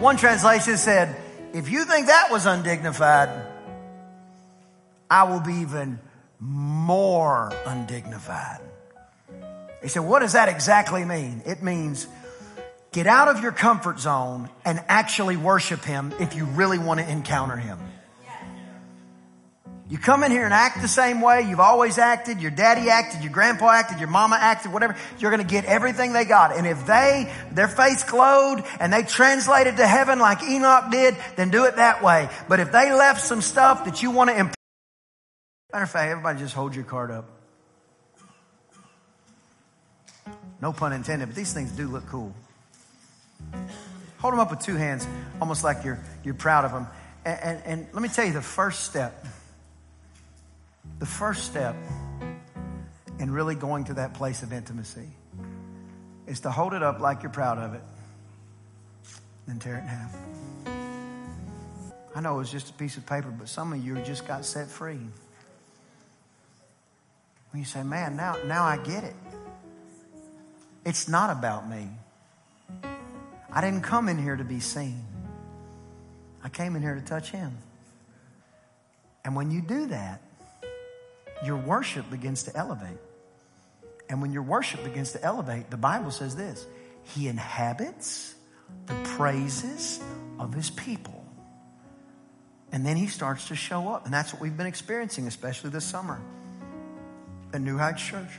One 0.00 0.16
translation 0.16 0.76
said, 0.76 1.16
if 1.52 1.70
you 1.70 1.84
think 1.84 2.06
that 2.06 2.30
was 2.30 2.46
undignified, 2.46 3.30
I 5.10 5.24
will 5.24 5.40
be 5.40 5.54
even 5.54 5.98
more 6.40 7.50
undignified. 7.66 8.60
He 9.82 9.88
said, 9.88 10.00
what 10.00 10.20
does 10.20 10.34
that 10.34 10.48
exactly 10.48 11.04
mean? 11.04 11.42
It 11.46 11.62
means 11.62 12.06
Get 12.92 13.06
out 13.06 13.28
of 13.28 13.42
your 13.42 13.52
comfort 13.52 14.00
zone 14.00 14.48
and 14.64 14.82
actually 14.88 15.36
worship 15.36 15.84
Him 15.84 16.14
if 16.18 16.34
you 16.34 16.44
really 16.46 16.78
want 16.78 17.00
to 17.00 17.10
encounter 17.10 17.56
Him. 17.56 17.78
You 19.90 19.96
come 19.96 20.22
in 20.22 20.30
here 20.30 20.44
and 20.44 20.52
act 20.52 20.82
the 20.82 20.88
same 20.88 21.22
way 21.22 21.48
you've 21.48 21.60
always 21.60 21.96
acted, 21.96 22.42
your 22.42 22.50
daddy 22.50 22.90
acted, 22.90 23.22
your 23.22 23.32
grandpa 23.32 23.70
acted, 23.70 23.98
your 23.98 24.08
mama 24.08 24.36
acted, 24.38 24.70
whatever, 24.70 24.94
you're 25.18 25.30
gonna 25.30 25.44
get 25.44 25.64
everything 25.64 26.12
they 26.12 26.26
got. 26.26 26.54
And 26.54 26.66
if 26.66 26.86
they, 26.86 27.32
their 27.52 27.68
face 27.68 28.04
glowed 28.04 28.64
and 28.80 28.92
they 28.92 29.02
translated 29.02 29.78
to 29.78 29.86
heaven 29.86 30.18
like 30.18 30.42
Enoch 30.42 30.90
did, 30.90 31.16
then 31.36 31.48
do 31.48 31.64
it 31.64 31.76
that 31.76 32.02
way. 32.02 32.28
But 32.48 32.60
if 32.60 32.70
they 32.70 32.92
left 32.92 33.22
some 33.22 33.40
stuff 33.40 33.86
that 33.86 34.02
you 34.02 34.10
want 34.10 34.28
to 34.28 34.36
improve, 34.36 34.54
matter 35.72 35.84
of 35.84 35.90
fact, 35.90 36.10
everybody 36.10 36.38
just 36.38 36.54
hold 36.54 36.74
your 36.74 36.84
card 36.84 37.10
up. 37.10 37.24
No 40.60 40.74
pun 40.74 40.92
intended, 40.92 41.28
but 41.28 41.36
these 41.36 41.54
things 41.54 41.70
do 41.72 41.88
look 41.88 42.06
cool. 42.08 42.34
Hold 44.18 44.32
them 44.32 44.40
up 44.40 44.50
with 44.50 44.60
two 44.60 44.76
hands, 44.76 45.06
almost 45.40 45.62
like 45.62 45.84
you're, 45.84 46.00
you're 46.24 46.34
proud 46.34 46.64
of 46.64 46.72
them. 46.72 46.86
And, 47.24 47.40
and, 47.42 47.62
and 47.64 47.86
let 47.92 48.02
me 48.02 48.08
tell 48.08 48.24
you 48.24 48.32
the 48.32 48.42
first 48.42 48.84
step. 48.84 49.26
The 50.98 51.06
first 51.06 51.44
step 51.44 51.76
in 53.18 53.30
really 53.30 53.54
going 53.54 53.84
to 53.84 53.94
that 53.94 54.14
place 54.14 54.42
of 54.42 54.52
intimacy 54.52 55.08
is 56.26 56.40
to 56.40 56.50
hold 56.50 56.74
it 56.74 56.82
up 56.82 57.00
like 57.00 57.22
you're 57.22 57.30
proud 57.32 57.58
of 57.58 57.74
it, 57.74 57.82
then 59.46 59.58
tear 59.58 59.76
it 59.76 59.82
in 59.82 59.86
half. 59.86 60.16
I 62.14 62.20
know 62.20 62.34
it 62.34 62.38
was 62.38 62.50
just 62.50 62.70
a 62.70 62.72
piece 62.72 62.96
of 62.96 63.06
paper, 63.06 63.30
but 63.30 63.48
some 63.48 63.72
of 63.72 63.84
you 63.84 63.96
just 64.02 64.26
got 64.26 64.44
set 64.44 64.68
free. 64.68 64.98
When 67.52 67.60
you 67.60 67.64
say, 67.64 67.82
man, 67.82 68.16
now, 68.16 68.36
now 68.46 68.64
I 68.64 68.76
get 68.76 69.04
it. 69.04 69.14
It's 70.84 71.08
not 71.08 71.30
about 71.30 71.68
me. 71.68 71.88
I 73.50 73.60
didn't 73.60 73.82
come 73.82 74.08
in 74.08 74.18
here 74.18 74.36
to 74.36 74.44
be 74.44 74.60
seen. 74.60 75.04
I 76.42 76.48
came 76.48 76.76
in 76.76 76.82
here 76.82 76.94
to 76.94 77.00
touch 77.00 77.30
Him. 77.30 77.56
And 79.24 79.34
when 79.34 79.50
you 79.50 79.60
do 79.60 79.86
that, 79.86 80.22
your 81.44 81.56
worship 81.56 82.10
begins 82.10 82.44
to 82.44 82.56
elevate. 82.56 82.98
And 84.08 84.22
when 84.22 84.32
your 84.32 84.42
worship 84.42 84.84
begins 84.84 85.12
to 85.12 85.22
elevate, 85.22 85.70
the 85.70 85.76
Bible 85.76 86.10
says 86.10 86.36
this 86.36 86.66
He 87.14 87.28
inhabits 87.28 88.34
the 88.86 88.94
praises 89.16 90.00
of 90.38 90.54
His 90.54 90.70
people. 90.70 91.24
And 92.70 92.84
then 92.84 92.96
He 92.96 93.06
starts 93.06 93.48
to 93.48 93.56
show 93.56 93.88
up. 93.88 94.04
And 94.04 94.12
that's 94.12 94.32
what 94.32 94.42
we've 94.42 94.56
been 94.56 94.66
experiencing, 94.66 95.26
especially 95.26 95.70
this 95.70 95.84
summer 95.84 96.20
at 97.52 97.60
New 97.62 97.78
Heights 97.78 98.04
Church, 98.04 98.30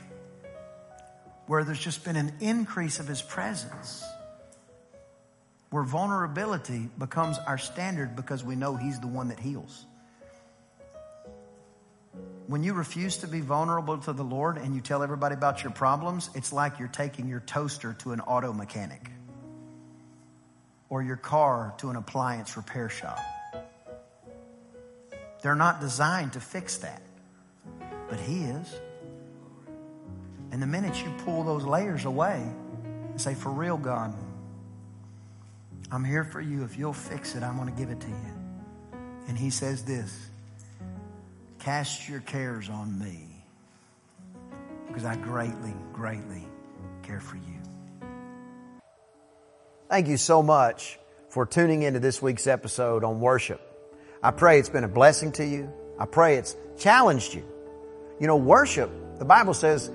where 1.46 1.64
there's 1.64 1.80
just 1.80 2.04
been 2.04 2.16
an 2.16 2.32
increase 2.40 3.00
of 3.00 3.08
His 3.08 3.22
presence 3.22 4.04
where 5.70 5.84
vulnerability 5.84 6.88
becomes 6.98 7.38
our 7.46 7.58
standard 7.58 8.16
because 8.16 8.44
we 8.44 8.56
know 8.56 8.76
He's 8.76 8.98
the 9.00 9.06
one 9.06 9.28
that 9.28 9.38
heals. 9.38 9.86
When 12.48 12.64
you 12.64 12.74
refuse 12.74 13.18
to 13.18 13.28
be 13.28 13.40
vulnerable 13.40 13.98
to 13.98 14.12
the 14.12 14.24
Lord 14.24 14.58
and 14.58 14.74
you 14.74 14.80
tell 14.80 15.04
everybody 15.04 15.34
about 15.34 15.62
your 15.62 15.70
problems, 15.70 16.30
it's 16.34 16.52
like 16.52 16.80
you're 16.80 16.88
taking 16.88 17.28
your 17.28 17.38
toaster 17.40 17.94
to 18.00 18.10
an 18.10 18.20
auto 18.20 18.52
mechanic 18.52 19.08
or 20.88 21.00
your 21.00 21.16
car 21.16 21.74
to 21.78 21.90
an 21.90 21.96
appliance 21.96 22.56
repair 22.56 22.88
shop. 22.88 23.20
They're 25.42 25.54
not 25.54 25.80
designed 25.80 26.32
to 26.32 26.40
fix 26.40 26.78
that, 26.78 27.00
but 28.08 28.18
He 28.18 28.42
is. 28.42 28.74
And 30.50 30.60
the 30.60 30.66
minute 30.66 31.00
you 31.00 31.12
pull 31.24 31.44
those 31.44 31.64
layers 31.64 32.04
away 32.04 32.42
and 32.82 33.20
say, 33.20 33.34
For 33.34 33.50
real, 33.50 33.76
God, 33.76 34.12
I'm 35.92 36.04
here 36.04 36.24
for 36.24 36.40
you. 36.40 36.64
If 36.64 36.78
you'll 36.78 36.92
fix 36.92 37.34
it, 37.34 37.42
I'm 37.42 37.56
going 37.56 37.68
to 37.68 37.78
give 37.78 37.90
it 37.90 38.00
to 38.00 38.08
you. 38.08 38.34
And 39.28 39.36
he 39.36 39.50
says 39.50 39.84
this 39.84 40.28
Cast 41.58 42.08
your 42.08 42.20
cares 42.20 42.68
on 42.68 42.98
me 42.98 43.44
because 44.88 45.04
I 45.04 45.16
greatly, 45.16 45.74
greatly 45.92 46.46
care 47.02 47.20
for 47.20 47.36
you. 47.36 47.60
Thank 49.88 50.08
you 50.08 50.16
so 50.16 50.42
much 50.42 50.98
for 51.28 51.46
tuning 51.46 51.82
into 51.82 52.00
this 52.00 52.20
week's 52.20 52.46
episode 52.46 53.04
on 53.04 53.20
worship. 53.20 53.60
I 54.22 54.32
pray 54.32 54.58
it's 54.58 54.68
been 54.68 54.84
a 54.84 54.88
blessing 54.88 55.32
to 55.32 55.46
you. 55.46 55.72
I 55.98 56.06
pray 56.06 56.36
it's 56.36 56.56
challenged 56.78 57.34
you. 57.34 57.44
You 58.18 58.26
know, 58.26 58.36
worship, 58.36 58.90
the 59.18 59.24
Bible 59.24 59.54
says 59.54 59.90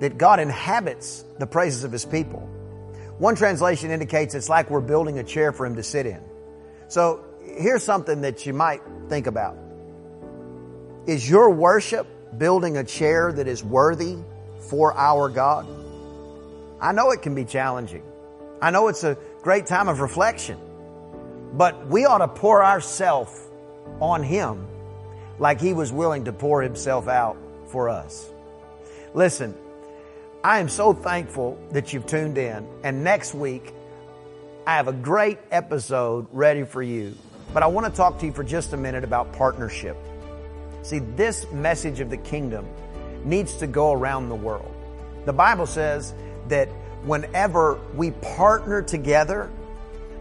that 0.00 0.18
God 0.18 0.40
inhabits 0.40 1.24
the 1.38 1.46
praises 1.46 1.84
of 1.84 1.92
His 1.92 2.04
people. 2.04 2.49
One 3.20 3.34
translation 3.34 3.90
indicates 3.90 4.34
it's 4.34 4.48
like 4.48 4.70
we're 4.70 4.80
building 4.80 5.18
a 5.18 5.22
chair 5.22 5.52
for 5.52 5.66
him 5.66 5.76
to 5.76 5.82
sit 5.82 6.06
in. 6.06 6.22
So 6.88 7.22
here's 7.44 7.82
something 7.82 8.22
that 8.22 8.46
you 8.46 8.54
might 8.54 8.80
think 9.10 9.26
about. 9.26 9.58
Is 11.06 11.28
your 11.28 11.50
worship 11.50 12.06
building 12.38 12.78
a 12.78 12.84
chair 12.84 13.30
that 13.30 13.46
is 13.46 13.62
worthy 13.62 14.16
for 14.70 14.94
our 14.96 15.28
God? 15.28 15.66
I 16.80 16.92
know 16.92 17.10
it 17.10 17.20
can 17.20 17.34
be 17.34 17.44
challenging. 17.44 18.02
I 18.62 18.70
know 18.70 18.88
it's 18.88 19.04
a 19.04 19.18
great 19.42 19.66
time 19.66 19.88
of 19.88 20.00
reflection. 20.00 20.58
But 21.52 21.88
we 21.88 22.06
ought 22.06 22.18
to 22.18 22.28
pour 22.28 22.64
ourselves 22.64 23.38
on 24.00 24.22
Him 24.22 24.66
like 25.38 25.60
He 25.60 25.74
was 25.74 25.92
willing 25.92 26.24
to 26.24 26.32
pour 26.32 26.62
Himself 26.62 27.06
out 27.06 27.36
for 27.66 27.90
us. 27.90 28.30
Listen, 29.12 29.54
I 30.42 30.60
am 30.60 30.70
so 30.70 30.94
thankful 30.94 31.58
that 31.72 31.92
you've 31.92 32.06
tuned 32.06 32.38
in. 32.38 32.66
And 32.82 33.04
next 33.04 33.34
week, 33.34 33.74
I 34.66 34.76
have 34.76 34.88
a 34.88 34.92
great 34.92 35.38
episode 35.50 36.28
ready 36.32 36.64
for 36.64 36.82
you. 36.82 37.14
But 37.52 37.62
I 37.62 37.66
want 37.66 37.86
to 37.86 37.92
talk 37.92 38.18
to 38.20 38.26
you 38.26 38.32
for 38.32 38.42
just 38.42 38.72
a 38.72 38.76
minute 38.78 39.04
about 39.04 39.34
partnership. 39.34 39.98
See, 40.82 41.00
this 41.00 41.44
message 41.52 42.00
of 42.00 42.08
the 42.08 42.16
kingdom 42.16 42.66
needs 43.22 43.58
to 43.58 43.66
go 43.66 43.92
around 43.92 44.30
the 44.30 44.34
world. 44.34 44.74
The 45.26 45.34
Bible 45.34 45.66
says 45.66 46.14
that 46.48 46.68
whenever 47.04 47.78
we 47.94 48.12
partner 48.12 48.80
together, 48.80 49.50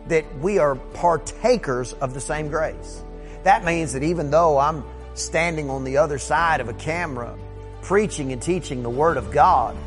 that 0.09 0.25
we 0.39 0.59
are 0.59 0.75
partakers 0.75 1.93
of 1.93 2.13
the 2.13 2.19
same 2.19 2.49
grace. 2.49 3.03
That 3.43 3.63
means 3.63 3.93
that 3.93 4.03
even 4.03 4.31
though 4.31 4.57
I'm 4.57 4.83
standing 5.13 5.69
on 5.69 5.85
the 5.85 5.95
other 5.95 6.17
side 6.17 6.59
of 6.59 6.67
a 6.67 6.73
camera 6.73 7.37
preaching 7.83 8.33
and 8.33 8.41
teaching 8.41 8.83
the 8.83 8.89
Word 8.89 9.15
of 9.15 9.31
God, 9.31 9.77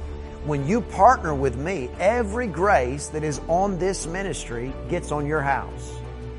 when 0.45 0.67
you 0.67 0.81
partner 0.81 1.35
with 1.35 1.57
me, 1.57 1.89
every 2.01 2.49
grace 2.49 3.09
that 3.09 3.23
is 3.23 3.41
on 3.47 3.79
this 3.79 4.07
ministry 4.07 4.73
gets 4.89 5.13
on 5.13 5.25
your 5.25 5.41
house. 5.41 5.91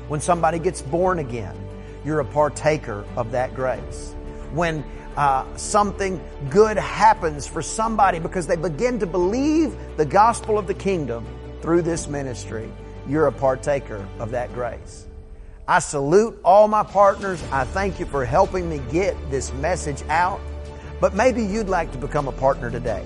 When 0.08 0.20
somebody 0.20 0.58
gets 0.58 0.82
born 0.82 1.20
again, 1.20 1.56
you're 2.04 2.20
a 2.20 2.24
partaker 2.24 3.06
of 3.16 3.30
that 3.30 3.54
grace. 3.54 4.14
When 4.52 4.84
uh, 5.16 5.46
something 5.56 6.22
good 6.50 6.76
happens 6.76 7.46
for 7.46 7.62
somebody 7.62 8.18
because 8.18 8.46
they 8.46 8.56
begin 8.56 8.98
to 8.98 9.06
believe 9.06 9.74
the 9.96 10.04
gospel 10.04 10.58
of 10.58 10.66
the 10.66 10.74
kingdom 10.74 11.26
through 11.62 11.80
this 11.80 12.06
ministry, 12.06 12.70
you're 13.08 13.28
a 13.28 13.32
partaker 13.32 14.06
of 14.18 14.32
that 14.32 14.52
grace. 14.52 15.06
I 15.66 15.78
salute 15.78 16.38
all 16.44 16.68
my 16.68 16.82
partners. 16.82 17.42
I 17.50 17.64
thank 17.64 17.98
you 17.98 18.04
for 18.04 18.26
helping 18.26 18.68
me 18.68 18.82
get 18.90 19.16
this 19.30 19.50
message 19.54 20.02
out. 20.10 20.40
But 21.00 21.14
maybe 21.14 21.42
you'd 21.42 21.70
like 21.70 21.90
to 21.92 21.98
become 21.98 22.28
a 22.28 22.32
partner 22.32 22.70
today. 22.70 23.04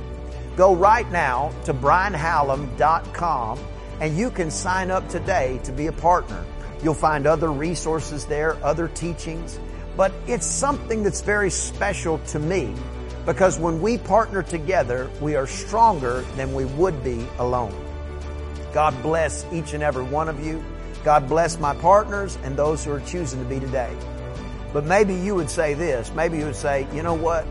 Go 0.59 0.75
right 0.75 1.09
now 1.13 1.53
to 1.67 1.73
brianhallam.com 1.73 3.61
and 4.01 4.19
you 4.19 4.29
can 4.29 4.51
sign 4.51 4.91
up 4.91 5.09
today 5.09 5.61
to 5.63 5.71
be 5.71 5.87
a 5.87 5.93
partner. 5.93 6.45
You'll 6.83 6.95
find 6.95 7.29
other 7.29 7.53
resources 7.53 8.25
there, 8.25 8.57
other 8.65 8.89
teachings, 8.89 9.61
but 9.97 10.13
it's 10.27 10.45
something 10.45 11.05
that's 11.05 11.21
very 11.21 11.49
special 11.49 12.19
to 12.31 12.41
me 12.41 12.75
because 13.25 13.57
when 13.57 13.81
we 13.81 13.99
partner 13.99 14.43
together, 14.43 15.09
we 15.21 15.37
are 15.37 15.47
stronger 15.47 16.23
than 16.35 16.53
we 16.53 16.65
would 16.65 17.05
be 17.05 17.25
alone. 17.39 17.73
God 18.75 19.01
bless 19.01 19.47
each 19.53 19.75
and 19.75 19.83
every 19.85 20.03
one 20.03 20.29
of 20.29 20.45
you. 20.45 20.61
God 21.05 21.29
bless 21.29 21.61
my 21.61 21.77
partners 21.77 22.37
and 22.43 22.57
those 22.57 22.85
who 22.85 22.91
are 22.91 23.01
choosing 23.03 23.39
to 23.39 23.49
be 23.49 23.61
today. 23.61 23.97
But 24.73 24.87
maybe 24.87 25.15
you 25.15 25.37
would 25.37 25.51
say 25.51 25.75
this. 25.75 26.13
Maybe 26.17 26.39
you 26.39 26.47
would 26.47 26.57
say, 26.57 26.89
you 26.93 27.05
know 27.05 27.15
what? 27.15 27.47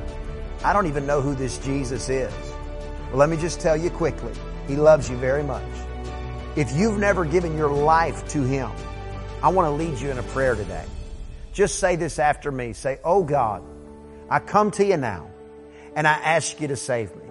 I 0.62 0.74
don't 0.74 0.88
even 0.88 1.06
know 1.06 1.22
who 1.22 1.36
this 1.36 1.58
Jesus 1.60 2.10
is. 2.10 2.34
Well, 3.10 3.17
let 3.17 3.30
me 3.30 3.38
just 3.38 3.62
tell 3.62 3.78
you 3.78 3.89
quickly. 3.89 4.34
He 4.67 4.76
loves 4.76 5.10
you 5.10 5.17
very 5.17 5.43
much. 5.43 5.63
If 6.58 6.74
you've 6.74 7.00
never 7.00 7.24
given 7.24 7.58
your 7.58 7.72
life 7.72 8.28
to 8.30 8.43
Him, 8.43 8.70
I 9.41 9.50
want 9.50 9.67
to 9.67 9.72
lead 9.72 10.00
you 10.00 10.10
in 10.10 10.17
a 10.17 10.24
prayer 10.24 10.56
today. 10.56 10.86
Just 11.54 11.80
say 11.80 11.96
this 11.96 12.20
after 12.20 12.52
me. 12.52 12.74
Say, 12.74 13.00
Oh 13.04 13.24
God, 13.24 13.63
I 14.30 14.39
come 14.39 14.72
to 14.72 14.86
you 14.86 14.98
now 14.98 15.30
and 15.96 16.08
I 16.08 16.13
ask 16.13 16.60
you 16.60 16.67
to 16.67 16.76
save 16.76 17.15
me. 17.15 17.24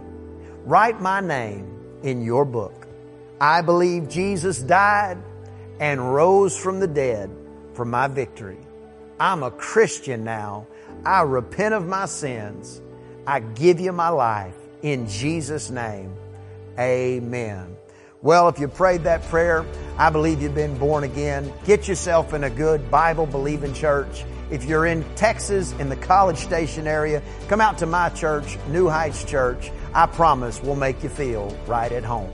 Write 0.65 1.01
my 1.01 1.21
name 1.21 2.01
in 2.03 2.23
your 2.23 2.45
book. 2.45 2.87
I 3.41 3.61
believe 3.61 4.09
Jesus 4.09 4.62
died 4.62 5.19
and 5.79 6.15
rose 6.15 6.57
from 6.57 6.81
the 6.81 6.87
dead 6.87 7.31
for 7.75 7.85
my 7.85 8.09
victory. 8.09 8.59
I'm 9.21 9.43
a 9.43 9.51
Christian 9.51 10.25
now. 10.25 10.67
I 11.05 11.23
repent 11.23 11.75
of 11.75 11.87
my 11.87 12.07
sins. 12.07 12.81
I 13.27 13.41
give 13.41 13.79
you 13.79 13.93
my 13.93 14.09
life 14.09 14.57
in 14.83 15.09
Jesus' 15.09 15.71
name. 15.71 16.15
Amen. 16.79 17.77
Well, 18.23 18.49
if 18.49 18.59
you 18.59 18.69
prayed 18.69 19.05
that 19.05 19.23
prayer, 19.25 19.65
I 19.99 20.11
believe 20.11 20.43
you've 20.43 20.55
been 20.55 20.77
born 20.79 21.05
again. 21.05 21.53
Get 21.65 21.87
yourself 21.87 22.35
in 22.35 22.45
a 22.45 22.51
good 22.51 22.91
Bible 22.91 23.27
believing 23.27 23.73
church. 23.73 24.25
If 24.51 24.65
you're 24.65 24.87
in 24.87 25.05
Texas, 25.15 25.73
in 25.79 25.89
the 25.89 25.97
College 25.97 26.39
Station 26.39 26.87
area, 26.87 27.23
come 27.49 27.61
out 27.61 27.79
to 27.79 27.87
my 27.87 28.09
church, 28.11 28.59
New 28.69 28.89
Heights 28.89 29.25
Church. 29.25 29.71
I 29.95 30.07
promise 30.07 30.62
we'll 30.62 30.77
make 30.77 31.03
you 31.03 31.09
feel 31.09 31.57
right 31.67 31.93
at 31.93 32.05
home. 32.05 32.33